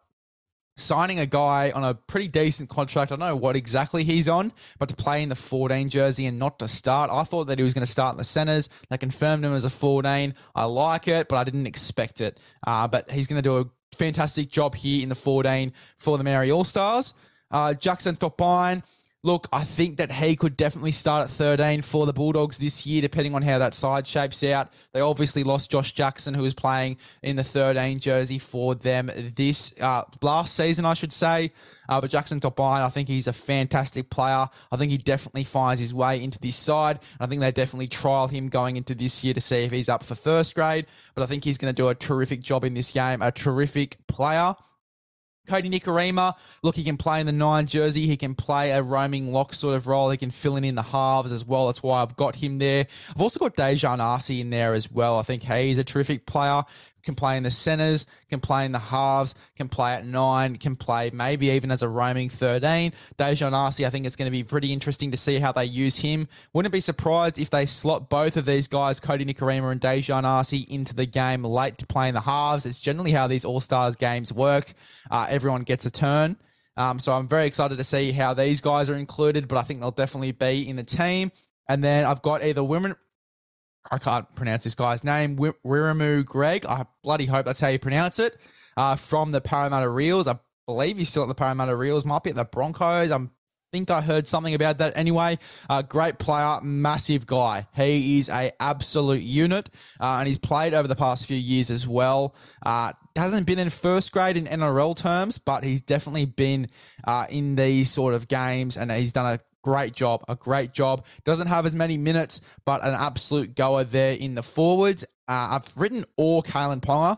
signing 0.80 1.20
a 1.20 1.26
guy 1.26 1.72
on 1.72 1.84
a 1.84 1.94
pretty 1.94 2.28
decent 2.28 2.70
contract. 2.70 3.12
I 3.12 3.16
don't 3.16 3.28
know 3.28 3.36
what 3.36 3.56
exactly 3.56 4.04
he's 4.04 4.28
on, 4.28 4.54
but 4.78 4.90
to 4.90 4.96
play 4.96 5.22
in 5.22 5.30
the 5.30 5.36
14 5.36 5.90
jersey 5.90 6.26
and 6.26 6.40
not 6.40 6.60
to 6.60 6.68
start. 6.68 7.10
I 7.12 7.24
thought 7.24 7.46
that 7.46 7.58
he 7.58 7.64
was 7.64 7.74
going 7.74 7.86
to 7.86 7.92
start 7.92 8.14
in 8.14 8.18
the 8.18 8.24
centers. 8.24 8.70
They 8.90 8.98
confirmed 8.98 9.46
him 9.46 9.54
as 9.54 9.66
a 9.66 9.70
14. 9.70 10.34
I 10.56 10.66
like 10.66 11.08
it, 11.08 11.28
but 11.28 11.36
I 11.36 11.44
didn't 11.44 11.68
expect 11.68 12.22
it. 12.22 12.40
Uh, 12.66 12.88
but 12.88 13.10
he's 13.12 13.28
going 13.28 13.42
to 13.42 13.48
do 13.48 13.58
a 13.58 13.66
fantastic 13.96 14.50
job 14.50 14.76
here 14.76 15.04
in 15.04 15.10
the 15.10 15.16
14 15.16 15.74
for 15.98 16.18
the 16.18 16.24
Maori 16.24 16.52
All 16.52 16.64
Stars. 16.64 17.14
Uh, 17.52 17.74
Jackson 17.74 18.16
Topine 18.16 18.84
Look, 19.22 19.50
I 19.52 19.66
think 19.66 19.98
that 19.98 20.14
he 20.14 20.38
could 20.38 20.56
definitely 20.56 20.94
start 20.94 21.26
at 21.26 21.30
13 21.30 21.82
for 21.82 22.06
the 22.06 22.14
Bulldogs 22.14 22.58
this 22.58 22.86
year, 22.86 23.02
depending 23.02 23.36
on 23.36 23.42
how 23.42 23.60
that 23.60 23.76
side 23.76 24.08
shapes 24.08 24.42
out. 24.46 24.72
They 24.94 25.02
obviously 25.02 25.44
lost 25.44 25.70
Josh 25.70 25.92
Jackson, 25.92 26.34
who 26.34 26.44
was 26.44 26.54
playing 26.54 26.96
in 27.22 27.36
the 27.36 27.44
13 27.44 28.00
jersey 28.00 28.40
for 28.40 28.76
them 28.76 29.12
this 29.36 29.74
uh, 29.82 30.04
last 30.22 30.56
season, 30.56 30.86
I 30.86 30.94
should 30.94 31.12
say. 31.12 31.52
Uh, 31.90 32.00
but 32.00 32.12
Jackson 32.12 32.40
Topine, 32.40 32.82
I 32.82 32.88
think 32.88 33.10
he's 33.10 33.28
a 33.28 33.34
fantastic 33.34 34.10
player. 34.10 34.48
I 34.72 34.78
think 34.78 34.90
he 34.90 34.98
definitely 34.98 35.44
finds 35.44 35.82
his 35.82 35.94
way 35.94 36.24
into 36.24 36.40
this 36.40 36.56
side. 36.56 37.00
I 37.20 37.26
think 37.26 37.42
they 37.42 37.52
definitely 37.52 37.88
trial 37.88 38.30
him 38.30 38.48
going 38.48 38.78
into 38.78 38.96
this 38.96 39.22
year 39.22 39.34
to 39.34 39.42
see 39.42 39.64
if 39.66 39.72
he's 39.72 39.90
up 39.90 40.06
for 40.06 40.16
first 40.16 40.56
grade. 40.56 40.86
But 41.14 41.24
I 41.24 41.26
think 41.26 41.44
he's 41.44 41.58
going 41.58 41.74
to 41.74 41.82
do 41.82 41.90
a 41.90 41.96
terrific 41.96 42.40
job 42.40 42.64
in 42.64 42.74
this 42.74 42.92
game. 42.92 43.22
A 43.22 43.34
terrific 43.34 43.98
player. 44.08 44.56
Kodi 45.48 45.70
Nikorima, 45.72 46.36
look, 46.62 46.76
he 46.76 46.84
can 46.84 46.98
play 46.98 47.20
in 47.20 47.26
the 47.26 47.32
nine 47.32 47.66
jersey. 47.66 48.06
He 48.06 48.18
can 48.18 48.36
play 48.36 48.72
a 48.72 48.84
roaming 48.84 49.32
lock 49.32 49.54
sort 49.54 49.76
of 49.76 49.88
role. 49.88 50.12
He 50.12 50.18
can 50.18 50.32
fill 50.32 50.56
in 50.56 50.64
in 50.64 50.76
the 50.76 50.84
halves 50.84 51.32
as 51.32 51.44
well. 51.44 51.68
That's 51.68 51.82
why 51.82 52.02
I've 52.02 52.16
got 52.16 52.36
him 52.36 52.60
there. 52.60 52.86
I've 53.10 53.22
also 53.22 53.40
got 53.40 53.56
Dejan 53.56 54.00
Arce 54.00 54.30
in 54.30 54.52
there 54.52 54.74
as 54.74 54.92
well. 54.92 55.18
I 55.18 55.24
think 55.24 55.44
he's 55.44 55.78
a 55.80 55.84
terrific 55.84 56.26
player 56.26 56.64
can 57.04 57.16
play 57.16 57.38
in 57.38 57.44
the 57.44 57.52
centers, 57.52 58.06
can 58.30 58.40
play 58.40 58.66
in 58.66 58.72
the 58.72 58.80
halves, 58.80 59.36
can 59.56 59.70
play 59.70 59.94
at 59.94 60.06
nine, 60.06 60.58
can 60.58 60.76
play 60.76 61.10
maybe 61.14 61.50
even 61.50 61.72
as 61.72 61.82
a 61.82 61.90
roaming 61.90 62.30
13. 62.30 62.94
Dejan 63.18 63.54
Arce, 63.54 63.82
I 63.82 63.90
think 63.90 64.06
it's 64.06 64.16
going 64.16 64.28
to 64.28 64.32
be 64.32 64.44
pretty 64.44 64.74
interesting 64.74 65.12
to 65.12 65.18
see 65.18 65.40
how 65.40 65.52
they 65.52 65.66
use 65.66 65.98
him. 65.98 66.28
Wouldn't 66.54 66.74
be 66.74 66.82
surprised 66.82 67.40
if 67.40 67.50
they 67.50 67.66
slot 67.66 68.10
both 68.10 68.38
of 68.38 68.46
these 68.46 68.68
guys, 68.68 69.00
Kodi 69.00 69.26
Nikorima 69.26 69.72
and 69.72 69.82
Dejan 69.82 70.24
Arce, 70.24 70.54
into 70.54 70.96
the 70.96 71.06
game 71.06 71.44
late 71.44 71.78
to 71.78 71.88
play 71.88 72.08
in 72.08 72.14
the 72.14 72.22
halves. 72.22 72.66
It's 72.66 72.82
generally 72.82 73.12
how 73.12 73.28
these 73.28 73.46
All 73.46 73.62
Stars 73.62 73.96
games 73.96 74.34
work. 74.34 74.74
Uh, 75.10 75.28
everyone 75.30 75.62
gets 75.62 75.86
a 75.86 75.92
turn. 75.92 76.38
Um, 76.78 76.98
so 76.98 77.12
I'm 77.12 77.28
very 77.28 77.46
excited 77.46 77.78
to 77.78 77.84
see 77.84 78.14
how 78.14 78.34
these 78.34 78.62
guys 78.62 78.90
are 78.90 78.96
included, 78.96 79.50
but 79.50 79.58
I 79.58 79.64
think 79.64 79.82
they'll 79.82 79.92
definitely 79.92 80.32
be 80.32 80.68
in 80.68 80.78
the 80.78 80.84
team. 80.84 81.32
And 81.68 81.84
then 81.84 82.06
I've 82.06 82.22
got 82.22 82.42
either 82.42 82.64
women 82.64 82.96
I 83.92 83.98
can't 83.98 84.34
pronounce 84.36 84.64
this 84.64 84.76
guy's 84.76 85.04
name, 85.04 85.38
Wiremu 85.38 86.26
Greig. 86.26 86.66
I 86.66 86.86
bloody 87.04 87.26
hope 87.26 87.46
that's 87.46 87.60
how 87.60 87.70
you 87.70 87.80
pronounce 87.80 88.20
it. 88.20 88.38
Uh, 88.78 88.96
from 88.96 89.32
the 89.32 89.42
Parramatta 89.42 89.98
Eels. 90.00 90.28
I 90.28 90.40
believe 90.66 90.98
he's 90.98 91.10
still 91.10 91.24
at 91.24 91.28
the 91.28 91.36
Parramatta 91.36 91.82
Eels. 91.82 92.06
Might 92.06 92.24
be 92.24 92.30
at 92.30 92.36
the 92.36 92.46
Broncos. 92.46 93.12
I'm 93.12 93.32
think 93.72 93.92
I 93.92 94.02
heard 94.02 94.28
something 94.28 94.54
about 94.54 94.80
that 94.80 94.94
anyway. 94.96 95.38
Uh, 95.70 95.82
great 95.82 96.18
player, 96.20 96.60
massive 96.62 97.28
guy. 97.28 97.68
He 97.76 98.20
is 98.20 98.30
a 98.30 98.52
absolute 98.60 99.22
unit, 99.22 99.70
uh, 100.00 100.18
and 100.20 100.28
he's 100.28 100.38
played 100.38 100.74
over 100.74 100.88
the 100.88 100.96
past 100.96 101.26
few 101.26 101.38
years 101.38 101.72
as 101.72 101.88
well. 101.88 102.36
Uh, 102.66 102.94
hasn't 103.16 103.46
been 103.46 103.60
in 103.60 103.70
first 103.70 104.12
grade 104.12 104.38
in 104.38 104.46
NRL 104.46 104.96
terms, 104.96 105.38
but 105.38 105.64
he's 105.64 105.82
definitely 105.82 106.26
been 106.26 106.68
uh, 107.06 107.28
in 107.30 107.56
these 107.56 107.92
sort 107.92 108.14
of 108.14 108.28
games, 108.28 108.78
and 108.78 108.92
he's 108.92 109.14
done 109.14 109.36
a 109.36 109.40
great 109.62 109.94
job, 109.94 110.24
a 110.28 110.36
great 110.36 110.74
job. 110.74 111.06
Doesn't 111.26 111.48
have 111.48 111.66
as 111.66 111.76
many 111.76 111.98
minutes, 111.98 112.42
but 112.66 112.84
an 112.84 112.94
absolute 112.94 113.56
goer 113.56 113.84
there 113.84 114.14
in 114.14 114.36
the 114.36 114.44
forwards. 114.44 115.04
Uh, 115.28 115.60
I've 115.60 115.78
written 115.78 116.06
all 116.18 116.42
Kalyn 116.44 116.82
Ponga. 116.82 117.18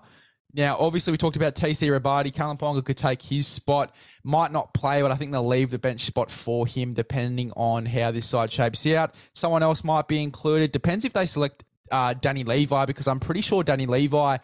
Now, 0.54 0.78
obviously, 0.78 1.12
we 1.12 1.18
talked 1.18 1.38
about 1.38 1.56
TC 1.56 1.88
Robati. 1.98 2.34
Kalyn 2.34 2.60
Ponga 2.60 2.84
could 2.84 2.98
take 2.98 3.22
his 3.22 3.48
spot. 3.48 3.96
Might 4.24 4.52
not 4.52 4.74
play, 4.74 5.02
but 5.02 5.12
I 5.12 5.16
think 5.16 5.32
they'll 5.32 5.48
leave 5.48 5.72
the 5.72 5.80
bench 5.80 6.06
spot 6.06 6.30
for 6.30 6.68
him 6.68 6.94
depending 6.94 7.52
on 7.56 7.86
how 7.86 8.12
this 8.12 8.28
side 8.28 8.52
shapes 8.52 8.86
out. 8.88 9.16
Someone 9.34 9.64
else 9.64 9.84
might 9.84 10.08
be 10.08 10.22
included. 10.22 10.72
Depends 10.72 11.06
if 11.06 11.14
they 11.14 11.26
select 11.26 11.64
uh, 11.90 12.14
Danny 12.14 12.44
Levi, 12.44 12.86
because 12.86 13.08
I'm 13.08 13.20
pretty 13.20 13.42
sure 13.42 13.64
Danny 13.64 13.86
Levi 13.86 14.38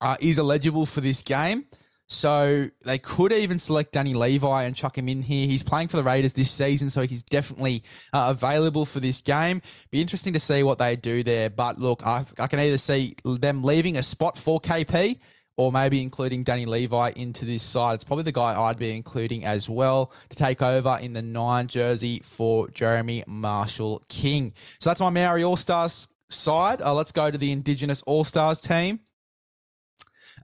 uh, 0.00 0.16
is 0.20 0.38
eligible 0.38 0.86
for 0.86 1.00
this 1.00 1.22
game. 1.22 1.66
So 2.12 2.68
they 2.84 2.98
could 2.98 3.32
even 3.32 3.60
select 3.60 3.92
Danny 3.92 4.14
Levi 4.14 4.64
and 4.64 4.74
chuck 4.74 4.98
him 4.98 5.08
in 5.08 5.22
here. 5.22 5.46
He's 5.46 5.62
playing 5.62 5.88
for 5.88 5.96
the 5.96 6.02
Raiders 6.02 6.32
this 6.32 6.50
season, 6.50 6.90
so 6.90 7.02
he's 7.02 7.22
definitely 7.22 7.84
uh, 8.12 8.34
available 8.36 8.84
for 8.84 8.98
this 8.98 9.20
game. 9.20 9.62
Be 9.92 10.00
interesting 10.00 10.32
to 10.32 10.40
see 10.40 10.64
what 10.64 10.78
they 10.78 10.96
do 10.96 11.22
there. 11.22 11.48
But 11.48 11.78
look, 11.78 12.04
I, 12.04 12.26
I 12.36 12.48
can 12.48 12.58
either 12.58 12.78
see 12.78 13.14
them 13.24 13.62
leaving 13.62 13.96
a 13.96 14.02
spot 14.02 14.36
for 14.36 14.60
KP 14.60 15.20
or 15.56 15.70
maybe 15.70 16.02
including 16.02 16.42
Danny 16.42 16.66
Levi 16.66 17.12
into 17.14 17.44
this 17.44 17.62
side. 17.62 17.94
It's 17.94 18.04
probably 18.04 18.24
the 18.24 18.32
guy 18.32 18.60
I'd 18.60 18.78
be 18.78 18.96
including 18.96 19.44
as 19.44 19.68
well 19.68 20.10
to 20.30 20.36
take 20.36 20.62
over 20.62 20.98
in 21.00 21.12
the 21.12 21.22
nine 21.22 21.68
jersey 21.68 22.22
for 22.24 22.68
Jeremy 22.70 23.22
Marshall 23.28 24.02
King. 24.08 24.52
So 24.80 24.90
that's 24.90 25.00
my 25.00 25.10
Maori 25.10 25.44
All 25.44 25.56
Stars 25.56 26.08
side. 26.28 26.82
Uh, 26.82 26.92
let's 26.92 27.12
go 27.12 27.30
to 27.30 27.38
the 27.38 27.52
Indigenous 27.52 28.02
All 28.02 28.24
Stars 28.24 28.60
team. 28.60 28.98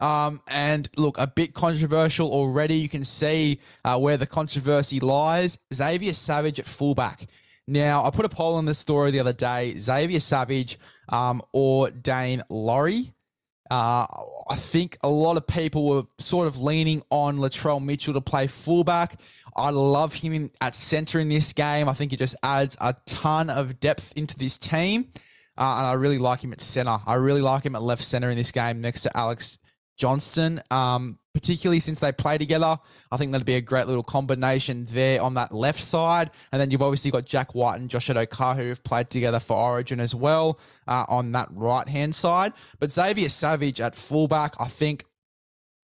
Um, 0.00 0.40
and 0.48 0.88
look, 0.96 1.16
a 1.18 1.26
bit 1.26 1.54
controversial 1.54 2.30
already. 2.30 2.76
You 2.76 2.88
can 2.88 3.04
see 3.04 3.60
uh, 3.84 3.98
where 3.98 4.16
the 4.16 4.26
controversy 4.26 5.00
lies. 5.00 5.58
Xavier 5.72 6.12
Savage 6.12 6.60
at 6.60 6.66
fullback. 6.66 7.26
Now, 7.66 8.04
I 8.04 8.10
put 8.10 8.24
a 8.24 8.28
poll 8.28 8.58
in 8.58 8.64
this 8.64 8.78
story 8.78 9.10
the 9.10 9.20
other 9.20 9.32
day 9.32 9.76
Xavier 9.78 10.20
Savage 10.20 10.78
um, 11.08 11.42
or 11.52 11.90
Dane 11.90 12.42
Laurie. 12.48 13.12
Uh, 13.68 14.06
I 14.48 14.54
think 14.54 14.96
a 15.02 15.08
lot 15.08 15.36
of 15.36 15.46
people 15.46 15.88
were 15.88 16.04
sort 16.20 16.46
of 16.46 16.62
leaning 16.62 17.02
on 17.10 17.38
Latrell 17.38 17.82
Mitchell 17.82 18.14
to 18.14 18.20
play 18.20 18.46
fullback. 18.46 19.18
I 19.56 19.70
love 19.70 20.14
him 20.14 20.32
in, 20.32 20.50
at 20.60 20.76
center 20.76 21.18
in 21.18 21.28
this 21.28 21.52
game. 21.52 21.88
I 21.88 21.94
think 21.94 22.12
it 22.12 22.18
just 22.18 22.36
adds 22.42 22.76
a 22.80 22.94
ton 23.06 23.50
of 23.50 23.80
depth 23.80 24.12
into 24.14 24.38
this 24.38 24.58
team. 24.58 25.08
Uh, 25.58 25.76
and 25.78 25.86
I 25.86 25.94
really 25.94 26.18
like 26.18 26.44
him 26.44 26.52
at 26.52 26.60
center. 26.60 26.98
I 27.06 27.14
really 27.14 27.40
like 27.40 27.64
him 27.64 27.74
at 27.74 27.82
left 27.82 28.04
center 28.04 28.30
in 28.30 28.36
this 28.36 28.52
game 28.52 28.80
next 28.80 29.00
to 29.02 29.16
Alex 29.16 29.58
Johnston, 29.96 30.62
um, 30.70 31.18
particularly 31.34 31.80
since 31.80 32.00
they 32.00 32.12
play 32.12 32.38
together. 32.38 32.78
I 33.10 33.16
think 33.16 33.32
that'd 33.32 33.46
be 33.46 33.56
a 33.56 33.60
great 33.60 33.86
little 33.86 34.02
combination 34.02 34.86
there 34.90 35.20
on 35.20 35.34
that 35.34 35.52
left 35.52 35.82
side. 35.82 36.30
And 36.52 36.60
then 36.60 36.70
you've 36.70 36.82
obviously 36.82 37.10
got 37.10 37.24
Jack 37.24 37.54
White 37.54 37.80
and 37.80 37.90
Josh 37.90 38.08
Addo-Carr 38.08 38.54
who 38.56 38.68
have 38.68 38.84
played 38.84 39.10
together 39.10 39.40
for 39.40 39.56
Origin 39.56 40.00
as 40.00 40.14
well 40.14 40.58
uh, 40.86 41.04
on 41.08 41.32
that 41.32 41.48
right 41.52 41.88
hand 41.88 42.14
side. 42.14 42.52
But 42.78 42.92
Xavier 42.92 43.28
Savage 43.28 43.80
at 43.80 43.94
fullback, 43.96 44.54
I 44.60 44.68
think 44.68 45.04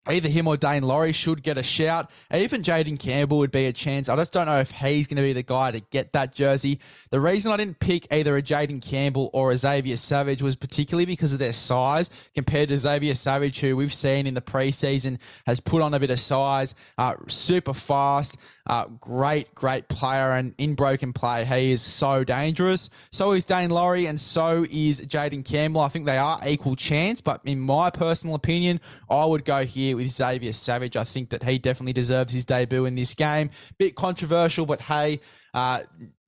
Either 0.08 0.28
him 0.28 0.48
or 0.48 0.56
Dane 0.56 0.82
Laurie 0.82 1.12
should 1.12 1.44
get 1.44 1.56
a 1.56 1.62
shout. 1.62 2.10
Even 2.34 2.62
Jayden 2.62 2.98
Campbell 2.98 3.38
would 3.38 3.52
be 3.52 3.66
a 3.66 3.72
chance. 3.72 4.08
I 4.08 4.16
just 4.16 4.32
don't 4.32 4.46
know 4.46 4.58
if 4.58 4.72
he's 4.72 5.06
going 5.06 5.16
to 5.16 5.22
be 5.22 5.32
the 5.32 5.44
guy 5.44 5.70
to 5.70 5.78
get 5.78 6.12
that 6.12 6.34
jersey. 6.34 6.80
The 7.10 7.20
reason 7.20 7.52
I 7.52 7.56
didn't 7.56 7.78
pick 7.78 8.12
either 8.12 8.36
a 8.36 8.42
Jayden 8.42 8.82
Campbell 8.82 9.30
or 9.32 9.52
a 9.52 9.56
Xavier 9.56 9.96
Savage 9.96 10.42
was 10.42 10.56
particularly 10.56 11.06
because 11.06 11.32
of 11.32 11.38
their 11.38 11.52
size 11.52 12.10
compared 12.34 12.70
to 12.70 12.78
Xavier 12.78 13.14
Savage, 13.14 13.60
who 13.60 13.76
we've 13.76 13.94
seen 13.94 14.26
in 14.26 14.34
the 14.34 14.40
preseason 14.40 15.18
has 15.46 15.60
put 15.60 15.82
on 15.82 15.94
a 15.94 16.00
bit 16.00 16.10
of 16.10 16.18
size, 16.18 16.74
uh, 16.98 17.14
super 17.28 17.74
fast, 17.74 18.36
uh, 18.66 18.86
great, 19.00 19.54
great 19.54 19.88
player. 19.88 20.32
And 20.32 20.52
in 20.58 20.74
broken 20.74 21.12
play, 21.12 21.44
he 21.44 21.70
is 21.70 21.80
so 21.80 22.24
dangerous. 22.24 22.90
So 23.10 23.32
is 23.32 23.44
Dane 23.44 23.70
Laurie 23.70 24.06
and 24.06 24.20
so 24.20 24.66
is 24.68 25.00
Jayden 25.00 25.44
Campbell. 25.44 25.80
I 25.80 25.88
think 25.88 26.06
they 26.06 26.18
are 26.18 26.40
equal 26.44 26.74
chance, 26.74 27.20
but 27.20 27.40
in 27.44 27.60
my 27.60 27.90
personal 27.90 28.34
opinion, 28.34 28.80
I 29.08 29.24
would 29.24 29.44
go 29.44 29.64
here 29.64 29.91
with 29.94 30.10
Xavier 30.10 30.52
Savage. 30.52 30.96
I 30.96 31.04
think 31.04 31.30
that 31.30 31.42
he 31.42 31.58
definitely 31.58 31.92
deserves 31.92 32.32
his 32.32 32.44
debut 32.44 32.84
in 32.84 32.94
this 32.94 33.14
game. 33.14 33.50
Bit 33.78 33.94
controversial, 33.96 34.66
but 34.66 34.80
hey, 34.80 35.20
uh, 35.54 35.82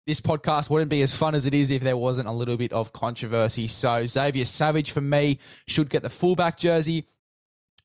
this 0.07 0.21
podcast 0.21 0.69
wouldn't 0.69 0.91
be 0.91 1.03
as 1.03 1.15
fun 1.15 1.35
as 1.35 1.47
it 1.47 1.55
is 1.55 1.71
if 1.71 1.83
there 1.83 1.97
wasn't 1.97 2.29
a 2.29 2.33
little 2.33 2.57
bit 2.57 2.73
of 2.73 2.93
controversy. 2.93 3.67
So 3.69 4.07
Xavier 4.07 4.45
Savage 4.45 4.91
for 4.91 5.01
me 5.01 5.39
should 5.67 5.89
get 5.89 6.03
the 6.03 6.11
fullback 6.11 6.59
jersey. 6.59 7.07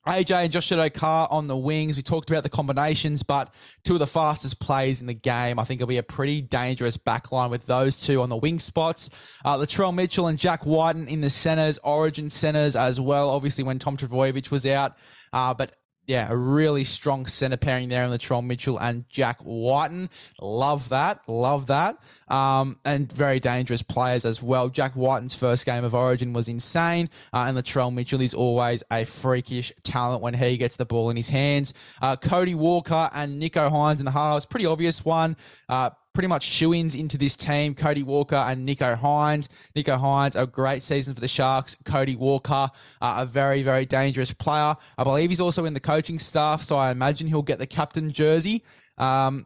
AJ 0.08 0.44
and 0.44 0.52
Josh 0.52 0.70
Addo-Carr 0.70 1.28
on 1.30 1.48
the 1.48 1.58
wings. 1.58 1.96
We 1.96 2.02
talked 2.02 2.30
about 2.30 2.44
the 2.44 2.50
combinations, 2.50 3.22
but 3.22 3.54
two 3.84 3.94
of 3.94 4.00
the 4.00 4.08
fastest 4.08 4.60
plays 4.60 5.02
in 5.02 5.08
the 5.08 5.14
game. 5.14 5.60
I 5.60 5.66
think 5.66 5.82
it'll 5.82 5.90
be 5.90 5.98
a 5.98 6.04
pretty 6.04 6.42
dangerous 6.42 6.98
backline 6.98 7.50
with 7.50 7.66
those 7.66 8.00
two 8.02 8.22
on 8.22 8.30
the 8.30 8.38
wing 8.38 8.60
spots. 8.60 9.10
Uh, 9.44 9.58
Latrell 9.58 9.94
Mitchell 9.94 10.28
and 10.28 10.40
Jack 10.40 10.66
Wighton 10.66 11.08
in 11.08 11.22
the 11.22 11.30
centers, 11.30 11.78
origin 11.84 12.30
centers 12.30 12.76
as 12.76 13.00
well. 13.00 13.30
Obviously, 13.30 13.64
when 13.64 13.78
Tom 13.78 13.98
Trbojevic 13.98 14.50
was 14.52 14.66
out, 14.66 14.96
uh, 15.34 15.54
but 15.54 15.76
yeah, 16.10 16.28
a 16.28 16.36
really 16.36 16.84
strong 16.86 17.28
center 17.28 17.56
pairing 17.56 17.88
there 17.90 18.04
in 18.04 18.10
Latrell 18.10 18.44
Mitchell 18.44 18.80
and 18.80 19.08
Jack 19.10 19.38
Wighton. 19.44 20.10
Love 20.42 20.90
that. 20.90 21.22
Love 21.28 21.68
that. 21.68 22.00
Um, 22.28 22.80
and 22.84 23.12
very 23.12 23.40
dangerous 23.40 23.84
players 23.84 24.26
as 24.26 24.42
well. 24.42 24.70
Jack 24.70 24.96
Wighton's 24.96 25.36
first 25.36 25.68
game 25.68 25.84
of 25.84 25.94
Origin 25.94 26.34
was 26.34 26.50
insane. 26.50 27.12
Uh, 27.32 27.46
and 27.48 27.56
Latrell 27.56 27.94
Mitchell 27.94 28.22
is 28.22 28.34
always 28.34 28.82
a 28.92 29.06
freakish 29.06 29.72
talent 29.84 30.24
when 30.24 30.34
he 30.34 30.58
gets 30.58 30.78
the 30.78 30.86
ball 30.86 31.12
in 31.12 31.16
his 31.16 31.30
hands. 31.30 31.76
Uh, 32.02 32.16
Cody 32.16 32.56
Walker 32.56 33.12
and 33.14 33.40
Nicho 33.40 33.72
Hynes 33.72 34.00
in 34.00 34.06
the 34.06 34.12
halves. 34.12 34.48
Pretty 34.48 34.66
obvious 34.66 35.06
one. 35.06 35.38
Uh, 35.70 35.92
pretty 36.20 36.28
much 36.28 36.44
shoe-ins 36.44 36.96
into 36.96 37.18
this 37.18 37.34
team. 37.34 37.74
Cody 37.74 38.04
Walker 38.04 38.36
and 38.36 38.68
Nicho 38.68 39.00
Hynes. 39.00 39.48
Nicho 39.74 39.98
Hynes, 39.98 40.36
a 40.36 40.46
great 40.46 40.84
season 40.84 41.14
for 41.14 41.22
the 41.22 41.30
Sharks. 41.30 41.78
Cody 41.86 42.18
Walker, 42.18 42.70
uh, 43.00 43.16
a 43.20 43.26
very, 43.26 43.64
very 43.64 43.86
dangerous 43.86 44.34
player. 44.34 44.76
I 44.98 45.04
believe 45.06 45.30
he's 45.30 45.40
also 45.40 45.64
in 45.64 45.74
the 45.74 45.80
coaching 45.80 46.20
staff, 46.20 46.62
so 46.62 46.76
I 46.76 46.92
imagine 46.92 47.28
he'll 47.28 47.42
get 47.42 47.58
the 47.58 47.66
captain 47.66 48.12
jersey. 48.12 48.66
Um, 48.98 49.46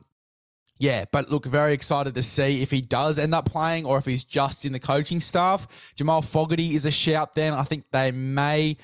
yeah, 0.80 1.06
but 1.12 1.30
look, 1.30 1.46
very 1.46 1.74
excited 1.74 2.15
to 2.15 2.24
see 2.24 2.63
if 2.63 2.72
he 2.72 2.82
does 2.82 3.20
end 3.20 3.36
up 3.36 3.46
playing 3.46 3.86
or 3.86 4.00
if 4.00 4.06
he's 4.06 4.24
just 4.24 4.65
in 4.65 4.74
the 4.74 4.80
coaching 4.80 5.22
staff. 5.22 5.68
Jamal 5.94 6.24
Fogarty 6.24 6.74
is 6.74 6.86
a 6.86 6.92
shout 6.92 7.36
then. 7.36 7.53
I 7.53 7.65
think 7.65 7.86
they 7.92 8.10
may 8.10 8.77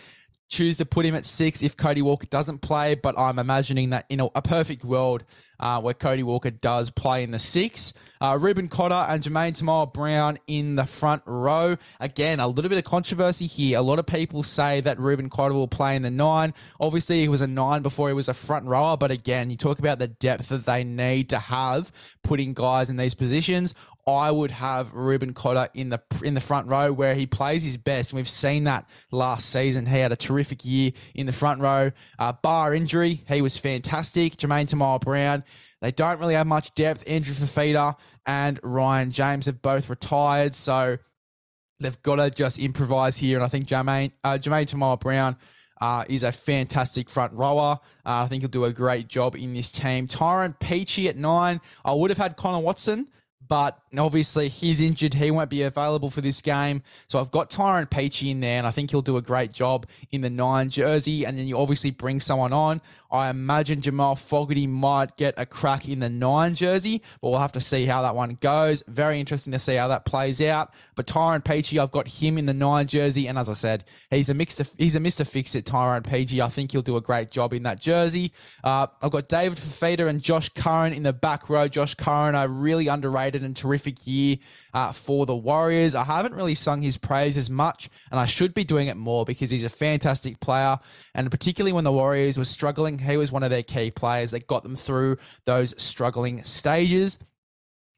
choose 0.50 0.78
to 0.78 0.86
put 0.86 1.06
him 1.06 1.16
at 1.16 1.26
six 1.26 1.62
if 1.62 1.78
Cody 1.78 2.02
Walker 2.02 2.28
doesn't 2.28 2.60
play, 2.60 2.96
but 2.96 3.18
I'm 3.18 3.40
imagining 3.40 3.92
that 3.92 4.06
in 4.10 4.20
a, 4.20 4.26
a 4.36 4.42
perfect 4.42 4.84
world 4.84 5.24
uh, 5.60 5.80
where 5.82 5.94
Cody 5.94 6.24
Walker 6.24 6.52
does 6.52 6.90
play 6.90 7.24
in 7.24 7.32
the 7.32 7.40
six. 7.40 7.94
Uh, 8.22 8.38
Reuben 8.40 8.68
Cotter 8.68 9.06
and 9.10 9.24
Jermaine 9.24 9.58
Taunoa-Brown 9.58 10.40
in 10.48 10.76
the 10.76 10.86
front 10.86 11.22
row. 11.26 11.78
Again, 12.00 12.40
a 12.40 12.48
little 12.48 12.68
bit 12.68 12.78
of 12.78 12.84
controversy 12.84 13.46
here. 13.46 13.78
A 13.78 13.82
lot 13.82 14.00
of 14.00 14.06
people 14.06 14.44
say 14.44 14.82
that 14.82 15.00
Reuben 15.00 15.30
Cotter 15.30 15.54
will 15.54 15.70
play 15.70 15.96
in 15.96 16.02
the 16.02 16.12
nine. 16.12 16.54
Obviously, 16.80 17.22
he 17.22 17.30
was 17.30 17.42
a 17.42 17.48
nine 17.48 17.82
before 17.82 18.10
he 18.10 18.14
was 18.14 18.28
a 18.28 18.34
front 18.34 18.66
rower, 18.66 18.98
but 18.98 19.12
again, 19.12 19.50
you 19.50 19.56
talk 19.56 19.80
about 19.80 20.00
the 20.00 20.08
depth 20.08 20.50
that 20.50 20.66
they 20.66 20.84
need 20.84 21.30
to 21.30 21.40
have 21.40 21.92
putting 22.24 22.54
guys 22.54 22.90
in 22.90 22.98
these 22.98 23.14
positions. 23.14 23.74
I 24.14 24.32
would 24.32 24.52
have 24.52 24.94
Reuben 24.94 25.34
Cotter 25.34 25.70
in 25.74 25.90
the 25.90 26.02
in 26.24 26.34
the 26.34 26.42
front 26.42 26.68
row 26.68 26.92
where 26.94 27.16
he 27.16 27.26
plays 27.26 27.64
his 27.64 27.78
best. 27.78 28.12
And 28.12 28.18
we've 28.18 28.30
seen 28.30 28.66
that 28.66 28.88
last 29.12 29.50
season. 29.50 29.86
He 29.86 30.00
had 30.00 30.12
a 30.12 30.16
terrific 30.16 30.64
year 30.64 30.92
in 31.16 31.26
the 31.26 31.34
front 31.34 31.62
row. 31.62 31.92
Uh, 32.18 32.34
bar 32.34 32.74
injury, 32.74 33.24
he 33.28 33.42
was 33.42 33.58
fantastic. 33.58 34.38
Jermaine 34.38 34.70
Taunoa-Brown, 34.70 35.44
they 35.82 35.92
don't 35.92 36.20
really 36.20 36.36
have 36.36 36.48
much 36.48 36.74
depth. 36.76 37.04
Andrew 37.08 37.34
Fifita 37.34 37.96
and 38.26 38.60
Ryan 38.64 39.12
James 39.12 39.46
have 39.48 39.62
both 39.62 39.90
retired, 39.90 40.56
so 40.56 40.98
they've 41.80 42.02
got 42.02 42.18
to 42.18 42.30
just 42.30 42.60
improvise 42.60 43.18
here. 43.18 43.38
And 43.38 43.46
I 43.46 43.48
think 43.48 43.66
Jermaine 43.66 44.12
uh, 44.24 44.38
Jamayne 44.38 44.70
Taunoa-Brown. 44.70 45.38
Uh, 45.82 46.04
is 46.10 46.24
a 46.24 46.32
fantastic 46.34 47.10
front 47.10 47.32
rower. 47.32 47.80
Uh, 48.06 48.24
I 48.24 48.28
think 48.28 48.42
he'll 48.42 48.50
do 48.50 48.66
a 48.66 48.74
great 48.74 49.08
job 49.08 49.34
in 49.38 49.54
this 49.54 49.72
team. 49.72 50.08
Tyrone 50.08 50.54
Peachey 50.60 51.08
at 51.08 51.16
nine. 51.16 51.62
I 51.86 51.94
would 51.94 52.10
have 52.10 52.18
had 52.18 52.36
Connor 52.36 52.60
Watson, 52.62 53.08
but 53.48 53.80
obviously 53.98 54.50
he's 54.50 54.82
injured. 54.82 55.14
He 55.14 55.32
won't 55.32 55.50
be 55.50 55.62
available 55.62 56.10
for 56.10 56.20
this 56.20 56.42
game. 56.42 56.84
So 57.08 57.18
I've 57.20 57.32
got 57.32 57.50
Tyrone 57.50 57.86
Peachey 57.86 58.32
in 58.32 58.42
there, 58.42 58.58
and 58.58 58.68
I 58.68 58.72
think 58.72 58.92
he'll 58.92 59.02
do 59.02 59.16
a 59.16 59.22
great 59.22 59.54
job 59.54 59.86
in 60.12 60.20
the 60.20 60.30
nine 60.30 60.70
jersey. 60.70 61.26
And 61.26 61.38
then 61.38 61.48
you 61.48 61.58
obviously 61.58 61.92
bring 61.92 62.20
someone 62.20 62.52
on. 62.52 62.82
I 63.12 63.30
imagine 63.30 63.82
Jamal 63.82 64.16
Fogarty 64.16 64.68
might 64.68 65.18
get 65.18 65.34
a 65.38 65.46
crack 65.46 65.90
in 65.90 66.00
the 66.00 66.10
nine 66.10 66.54
jersey, 66.54 67.02
but 67.22 67.30
we'll 67.30 67.40
have 67.40 67.54
to 67.54 67.62
see 67.62 67.86
how 67.86 68.04
that 68.04 68.14
one 68.14 68.38
goes. 68.40 68.84
Very 68.88 69.20
interesting 69.20 69.54
to 69.54 69.60
see 69.60 69.76
how 69.76 69.88
that 69.88 70.06
plays 70.06 70.40
out. 70.42 70.72
But 70.96 71.08
Tyrone 71.08 71.42
Peachey, 71.42 71.82
I've 71.82 71.92
got 71.92 72.08
him 72.08 72.38
in 72.38 72.46
the 72.46 72.54
nine 72.54 72.86
jersey, 72.86 73.28
and 73.28 73.40
as 73.40 73.50
I 73.50 73.54
said, 73.54 73.86
he's 74.12 74.30
a 74.30 74.36
mixed, 74.36 74.62
he's 74.78 74.94
a 74.94 75.00
Mister 75.00 75.26
Fix 75.26 75.56
It. 75.56 75.66
Tyrone 75.66 76.04
Peachey, 76.04 76.40
I 76.40 76.50
think 76.50 76.72
he'll 76.72 76.84
do 76.84 76.98
a 76.98 77.02
great 77.02 77.32
job 77.32 77.54
in 77.54 77.64
that 77.64 77.80
jersey. 77.80 78.32
Uh, 78.64 78.86
I've 79.02 79.12
got 79.12 79.28
David 79.28 79.58
Fifita 79.58 80.08
and 80.08 80.22
Josh 80.22 80.50
Curran 80.50 80.94
in 80.94 81.02
the 81.02 81.14
back 81.14 81.50
row. 81.50 81.68
Josh 81.68 81.96
Curran, 81.96 82.36
a 82.36 82.48
really 82.48 82.90
underrated 82.90 83.42
and 83.42 83.56
terrific 83.56 83.79
year 84.06 84.38
uh, 84.74 84.92
for 84.92 85.26
the 85.26 85.36
Warriors. 85.36 85.96
I 85.96 86.04
haven't 86.04 86.34
really 86.34 86.56
sung 86.56 86.82
his 86.82 86.98
praise 86.98 87.38
as 87.38 87.50
much, 87.50 87.90
and 88.12 88.20
I 88.20 88.26
should 88.26 88.54
be 88.54 88.64
doing 88.64 88.88
it 88.88 88.98
more 88.98 89.26
because 89.26 89.52
he's 89.52 89.64
a 89.64 89.70
fantastic 89.70 90.40
player. 90.40 90.80
And 91.14 91.30
particularly 91.32 91.74
when 91.74 91.84
the 91.84 91.92
Warriors 91.92 92.38
were 92.38 92.46
struggling, 92.46 93.00
he 93.00 93.18
was 93.18 93.32
one 93.32 93.44
of 93.44 93.50
their 93.50 93.64
key 93.64 93.92
players 93.92 94.32
that 94.32 94.48
got 94.48 94.64
them 94.64 94.76
through 94.76 95.18
those 95.46 95.74
struggling 95.82 96.44
stages. 96.44 97.20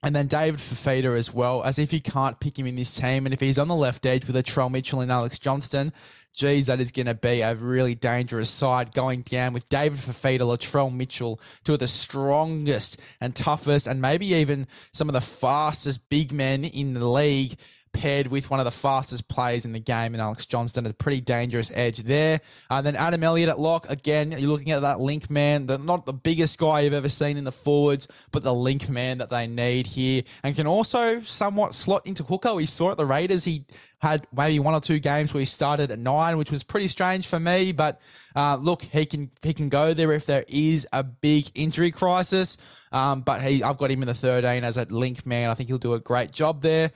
And 0.03 0.15
then 0.15 0.25
David 0.25 0.59
Fifita 0.59 1.15
as 1.15 1.31
well, 1.31 1.63
as 1.63 1.77
if 1.77 1.93
you 1.93 2.01
can't 2.01 2.39
pick 2.39 2.57
him 2.57 2.65
in 2.65 2.75
this 2.75 2.95
team. 2.95 3.25
And 3.25 3.33
if 3.33 3.39
he's 3.39 3.59
on 3.59 3.67
the 3.67 3.75
left 3.75 4.05
edge 4.05 4.25
with 4.25 4.35
a 4.35 4.41
Latrell 4.41 4.71
Mitchell 4.71 4.99
and 4.99 5.11
Alex 5.11 5.37
Johnston, 5.37 5.93
geez, 6.33 6.65
that 6.65 6.79
is 6.79 6.91
going 6.91 7.05
to 7.05 7.13
be 7.13 7.41
a 7.41 7.53
really 7.53 7.93
dangerous 7.93 8.49
side 8.49 8.93
going 8.93 9.21
down 9.21 9.53
with 9.53 9.69
David 9.69 9.99
Fifita, 9.99 10.39
Latrell 10.39 10.91
Mitchell, 10.91 11.39
two 11.63 11.73
of 11.73 11.79
the 11.79 11.87
strongest 11.87 12.99
and 13.19 13.35
toughest, 13.35 13.85
and 13.85 14.01
maybe 14.01 14.27
even 14.27 14.65
some 14.91 15.07
of 15.07 15.13
the 15.13 15.21
fastest 15.21 16.09
big 16.09 16.31
men 16.31 16.63
in 16.63 16.95
the 16.95 17.07
league 17.07 17.55
paired 17.93 18.27
with 18.27 18.49
one 18.49 18.59
of 18.59 18.65
the 18.65 18.71
fastest 18.71 19.27
players 19.27 19.65
in 19.65 19.73
the 19.73 19.79
game 19.79 20.13
and 20.13 20.21
Alex 20.21 20.45
Johnston, 20.45 20.85
a 20.85 20.93
pretty 20.93 21.21
dangerous 21.21 21.71
edge 21.73 21.99
there. 21.99 22.41
And 22.69 22.85
then 22.85 22.95
Adam 22.95 23.23
Elliott 23.23 23.49
at 23.49 23.59
lock. 23.59 23.89
Again, 23.89 24.31
you're 24.31 24.49
looking 24.49 24.71
at 24.71 24.81
that 24.81 24.99
link 24.99 25.29
man, 25.29 25.67
the, 25.67 25.77
not 25.77 26.05
the 26.05 26.13
biggest 26.13 26.57
guy 26.57 26.81
you've 26.81 26.93
ever 26.93 27.09
seen 27.09 27.37
in 27.37 27.43
the 27.43 27.51
forwards, 27.51 28.07
but 28.31 28.43
the 28.43 28.53
link 28.53 28.89
man 28.89 29.17
that 29.19 29.29
they 29.29 29.47
need 29.47 29.87
here 29.87 30.23
and 30.43 30.55
can 30.55 30.67
also 30.67 31.21
somewhat 31.21 31.73
slot 31.73 32.05
into 32.05 32.23
hooker. 32.23 32.53
We 32.55 32.65
saw 32.65 32.91
at 32.91 32.97
the 32.97 33.05
Raiders, 33.05 33.43
he 33.43 33.65
had 34.01 34.25
maybe 34.35 34.59
one 34.59 34.73
or 34.73 34.81
two 34.81 34.99
games 34.99 35.33
where 35.33 35.39
he 35.39 35.45
started 35.45 35.91
at 35.91 35.99
nine, 35.99 36.37
which 36.37 36.49
was 36.49 36.63
pretty 36.63 36.87
strange 36.87 37.27
for 37.27 37.39
me. 37.39 37.71
But 37.71 38.01
uh, 38.35 38.55
look, 38.55 38.81
he 38.81 39.05
can 39.05 39.29
he 39.41 39.53
can 39.53 39.69
go 39.69 39.93
there 39.93 40.11
if 40.11 40.25
there 40.25 40.43
is 40.47 40.87
a 40.91 41.03
big 41.03 41.51
injury 41.53 41.91
crisis. 41.91 42.57
Um, 42.91 43.21
but 43.21 43.41
he, 43.41 43.63
I've 43.63 43.77
got 43.77 43.91
him 43.91 44.01
in 44.01 44.07
the 44.07 44.13
13 44.13 44.63
as 44.63 44.77
a 44.77 44.85
link 44.85 45.25
man. 45.25 45.49
I 45.49 45.53
think 45.53 45.69
he'll 45.69 45.77
do 45.77 45.93
a 45.93 45.99
great 45.99 46.31
job 46.31 46.61
there. 46.61 46.91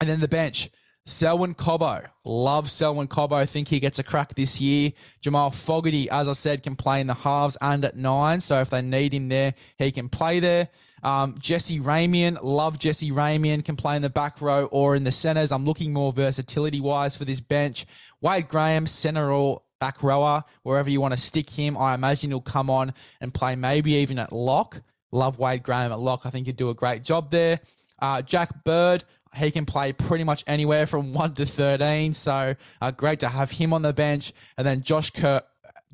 And 0.00 0.08
then 0.08 0.20
the 0.20 0.28
bench, 0.28 0.70
Selwyn 1.04 1.54
Cobbo. 1.54 2.06
Love 2.24 2.70
Selwyn 2.70 3.06
Cobbo. 3.06 3.32
I 3.32 3.44
think 3.44 3.68
he 3.68 3.80
gets 3.80 3.98
a 3.98 4.02
crack 4.02 4.34
this 4.34 4.60
year. 4.60 4.92
Jamal 5.20 5.50
Fogarty, 5.50 6.08
as 6.08 6.26
I 6.26 6.32
said, 6.32 6.62
can 6.62 6.74
play 6.74 7.00
in 7.00 7.06
the 7.06 7.14
halves 7.14 7.58
and 7.60 7.84
at 7.84 7.96
nine. 7.96 8.40
So 8.40 8.60
if 8.60 8.70
they 8.70 8.80
need 8.80 9.12
him 9.12 9.28
there, 9.28 9.54
he 9.76 9.92
can 9.92 10.08
play 10.08 10.40
there. 10.40 10.68
Um, 11.02 11.36
Jesse 11.38 11.80
Ramien, 11.80 12.38
love 12.42 12.78
Jesse 12.78 13.10
Ramien, 13.10 13.64
can 13.64 13.76
play 13.76 13.96
in 13.96 14.02
the 14.02 14.10
back 14.10 14.40
row 14.40 14.66
or 14.66 14.96
in 14.96 15.04
the 15.04 15.12
centers. 15.12 15.52
I'm 15.52 15.64
looking 15.64 15.92
more 15.92 16.12
versatility 16.12 16.80
wise 16.80 17.16
for 17.16 17.24
this 17.24 17.40
bench. 17.40 17.86
Wade 18.20 18.48
Graham, 18.48 18.86
center 18.86 19.32
or 19.32 19.62
back 19.80 20.02
rower, 20.02 20.44
wherever 20.62 20.90
you 20.90 21.00
want 21.00 21.14
to 21.14 21.20
stick 21.20 21.48
him. 21.48 21.76
I 21.76 21.94
imagine 21.94 22.30
he'll 22.30 22.40
come 22.42 22.68
on 22.68 22.92
and 23.20 23.32
play 23.32 23.56
maybe 23.56 23.94
even 23.94 24.18
at 24.18 24.32
lock. 24.32 24.82
Love 25.10 25.38
Wade 25.38 25.62
Graham 25.62 25.92
at 25.92 26.00
lock. 26.00 26.22
I 26.24 26.30
think 26.30 26.46
he'd 26.46 26.56
do 26.56 26.70
a 26.70 26.74
great 26.74 27.02
job 27.02 27.30
there. 27.30 27.60
Uh, 27.98 28.22
Jack 28.22 28.64
Bird, 28.64 29.04
he 29.34 29.50
can 29.50 29.66
play 29.66 29.92
pretty 29.92 30.24
much 30.24 30.42
anywhere 30.46 30.86
from 30.86 31.12
1 31.12 31.34
to 31.34 31.46
13. 31.46 32.14
So 32.14 32.54
uh, 32.80 32.90
great 32.90 33.20
to 33.20 33.28
have 33.28 33.50
him 33.50 33.72
on 33.72 33.82
the 33.82 33.92
bench. 33.92 34.32
And 34.56 34.66
then 34.66 34.82
Josh 34.82 35.10
Kerr. 35.10 35.42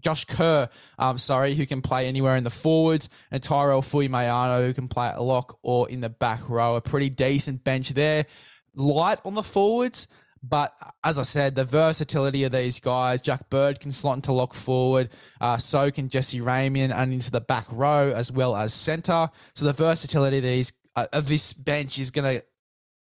Josh 0.00 0.24
Kerr, 0.26 0.68
um, 0.98 1.18
sorry, 1.18 1.54
who 1.54 1.66
can 1.66 1.80
play 1.82 2.06
anywhere 2.06 2.36
in 2.36 2.44
the 2.44 2.50
forwards, 2.50 3.08
and 3.30 3.42
Tyrell 3.42 3.82
Fuimaono, 3.82 4.64
who 4.64 4.74
can 4.74 4.88
play 4.88 5.08
at 5.08 5.20
lock 5.20 5.58
or 5.62 5.88
in 5.88 6.00
the 6.00 6.10
back 6.10 6.48
row. 6.48 6.76
A 6.76 6.80
pretty 6.80 7.08
decent 7.08 7.64
bench 7.64 7.88
there. 7.88 8.26
Light 8.74 9.18
on 9.24 9.34
the 9.34 9.42
forwards, 9.42 10.06
but 10.42 10.72
as 11.02 11.18
I 11.18 11.22
said, 11.22 11.54
the 11.54 11.64
versatility 11.64 12.44
of 12.44 12.52
these 12.52 12.78
guys, 12.78 13.20
Jack 13.20 13.48
Bird 13.50 13.80
can 13.80 13.90
slot 13.90 14.16
into 14.16 14.32
lock 14.32 14.54
forward, 14.54 15.08
uh, 15.40 15.58
so 15.58 15.90
can 15.90 16.08
Jesse 16.08 16.40
Ramien 16.40 16.94
and 16.94 17.12
into 17.12 17.30
the 17.30 17.40
back 17.40 17.66
row 17.70 18.12
as 18.14 18.30
well 18.30 18.54
as 18.54 18.72
centre. 18.74 19.30
So 19.54 19.64
the 19.64 19.72
versatility 19.72 20.38
of 20.38 20.44
these 20.44 20.72
uh, 20.94 21.06
of 21.12 21.26
this 21.26 21.52
bench 21.52 21.98
is 21.98 22.10
going 22.10 22.38
to 22.38 22.44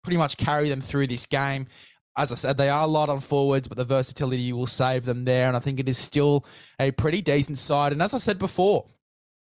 pretty 0.05 0.19
much 0.19 0.37
carry 0.37 0.69
them 0.69 0.81
through 0.81 1.09
this 1.09 1.27
game. 1.27 1.67
As 2.17 2.31
I 2.31 2.37
said, 2.37 2.57
they 2.57 2.69
are 2.69 2.87
light 2.87 3.09
on 3.09 3.19
forwards, 3.19 3.67
but 3.67 3.77
the 3.77 3.85
versatility 3.85 4.53
will 4.53 4.69
save 4.69 5.05
them 5.05 5.25
there. 5.25 5.49
And 5.49 5.57
I 5.57 5.61
think 5.61 5.81
it 5.81 5.89
is 5.89 5.99
still 5.99 6.47
a 6.79 6.93
pretty 6.93 7.21
decent 7.21 7.59
side. 7.59 7.93
And 7.93 8.01
as 8.01 8.15
I 8.15 8.19
said 8.19 8.39
before, 8.39 8.87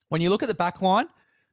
when 0.09 0.21
you 0.21 0.31
look 0.31 0.41
at 0.41 0.47
the 0.47 0.55
back 0.55 0.81
line, 0.81 1.07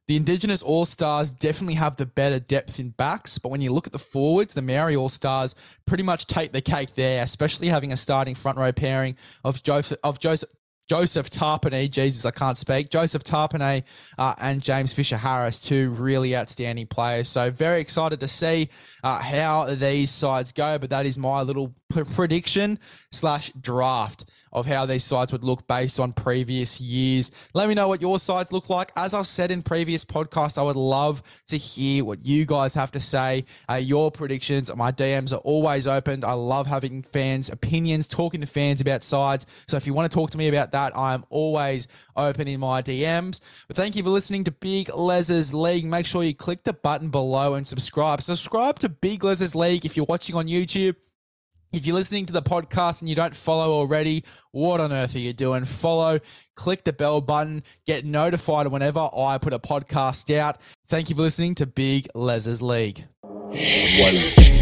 the 0.07 0.15
Indigenous 0.15 0.61
All 0.61 0.85
Stars 0.85 1.31
definitely 1.31 1.75
have 1.75 1.95
the 1.95 2.05
better 2.05 2.39
depth 2.39 2.79
in 2.79 2.89
backs, 2.89 3.39
but 3.39 3.49
when 3.49 3.61
you 3.61 3.73
look 3.73 3.87
at 3.87 3.93
the 3.93 3.99
forwards, 3.99 4.53
the 4.53 4.61
Maori 4.61 4.95
All 4.95 5.09
Stars 5.09 5.55
pretty 5.87 6.03
much 6.03 6.27
take 6.27 6.51
the 6.51 6.61
cake 6.61 6.93
there, 6.93 7.23
especially 7.23 7.67
having 7.69 7.91
a 7.91 7.97
starting 7.97 8.35
front 8.35 8.59
row 8.59 8.71
pairing 8.71 9.17
of 9.43 9.63
Joseph 9.63 9.97
of 10.03 10.19
Joseph 10.19 10.49
Joseph 10.87 11.31
Tapine, 11.31 11.89
Jesus, 11.89 12.25
I 12.25 12.31
can't 12.31 12.57
speak. 12.57 12.89
Joseph 12.89 13.23
Tapine 13.23 13.83
uh, 14.17 14.35
and 14.39 14.61
James 14.61 14.93
Fisher 14.93 15.17
Harris, 15.17 15.59
two 15.59 15.89
really 15.91 16.35
outstanding 16.35 16.85
players. 16.85 17.27
So 17.27 17.49
very 17.49 17.81
excited 17.81 18.19
to 18.19 18.27
see 18.27 18.69
uh, 19.03 19.19
how 19.19 19.65
these 19.73 20.11
sides 20.11 20.51
go. 20.51 20.77
But 20.77 20.91
that 20.91 21.05
is 21.05 21.17
my 21.17 21.41
little 21.41 21.73
p- 21.91 22.03
prediction 22.03 22.77
slash 23.11 23.51
draft 23.59 24.25
of 24.55 24.65
how 24.65 24.85
these 24.85 25.03
sides 25.03 25.31
would 25.31 25.43
look 25.43 25.67
based 25.67 25.99
on 25.99 26.13
previous 26.13 26.79
years. 26.79 27.31
Let 27.53 27.67
me 27.67 27.75
know 27.75 27.89
what 27.89 27.99
your 27.99 28.19
sides 28.19 28.53
look 28.53 28.69
like. 28.69 28.91
As 28.95 29.13
I've 29.13 29.27
said 29.27 29.51
in 29.51 29.61
previous 29.61 30.05
podcasts, 30.05 30.57
I 30.57 30.61
would 30.61 30.77
love 30.77 31.21
to 31.47 31.57
hear 31.57 32.05
what 32.05 32.23
you 32.23 32.45
guys 32.45 32.73
have 32.75 32.91
to 32.91 32.99
say. 33.01 33.45
Uh, 33.69 33.75
your 33.75 34.11
predictions, 34.11 34.73
my 34.73 34.93
DMs 34.93 35.33
are 35.33 35.41
always 35.41 35.87
open. 35.87 36.23
I 36.23 36.33
love 36.33 36.67
having 36.67 37.03
fans' 37.03 37.49
opinions, 37.49 38.07
talking 38.07 38.39
to 38.41 38.47
fans 38.47 38.79
about 38.79 39.03
sides. 39.03 39.45
So 39.67 39.75
if 39.75 39.85
you 39.85 39.93
want 39.93 40.09
to 40.09 40.15
talk 40.15 40.31
to 40.31 40.37
me 40.37 40.47
about 40.47 40.71
that, 40.75 40.95
I'm 40.97 41.23
always 41.29 41.87
open 42.15 42.47
in 42.47 42.59
my 42.59 42.81
DMs. 42.81 43.39
But 43.67 43.77
thank 43.77 43.95
you 43.95 44.03
for 44.03 44.09
listening 44.09 44.43
to 44.43 44.51
Big 44.51 44.93
Les's 44.93 45.53
League. 45.53 45.85
Make 45.85 46.05
sure 46.05 46.23
you 46.23 46.35
click 46.35 46.63
the 46.63 46.73
button 46.73 47.09
below 47.09 47.53
and 47.55 47.65
subscribe. 47.65 48.21
Subscribe 48.21 48.77
to 48.79 48.89
Big 48.89 49.23
Les's 49.23 49.55
League 49.55 49.85
if 49.85 49.95
you're 49.95 50.05
watching 50.07 50.35
on 50.35 50.47
YouTube. 50.47 50.95
If 51.71 51.85
you're 51.85 51.95
listening 51.95 52.25
to 52.27 52.33
the 52.33 52.41
podcast 52.41 53.01
and 53.01 53.09
you 53.09 53.15
don't 53.15 53.35
follow 53.35 53.73
already, 53.73 54.23
what 54.51 54.79
on 54.79 54.93
earth 54.93 55.15
are 55.15 55.19
you 55.19 55.33
doing? 55.33 55.65
Follow, 55.65 56.19
click 56.55 56.83
the 56.85 56.93
bell 56.93 57.19
button, 57.19 57.63
get 57.85 58.05
notified 58.05 58.67
whenever 58.67 59.09
I 59.15 59.37
put 59.39 59.51
a 59.51 59.59
podcast 59.59 60.33
out. 60.37 60.57
Thank 60.87 61.09
you 61.09 61.15
for 61.15 61.23
listening 61.23 61.55
to 61.55 61.65
Big 61.65 62.07
Les's 62.13 62.61
League. 62.61 63.05
One. 63.21 64.54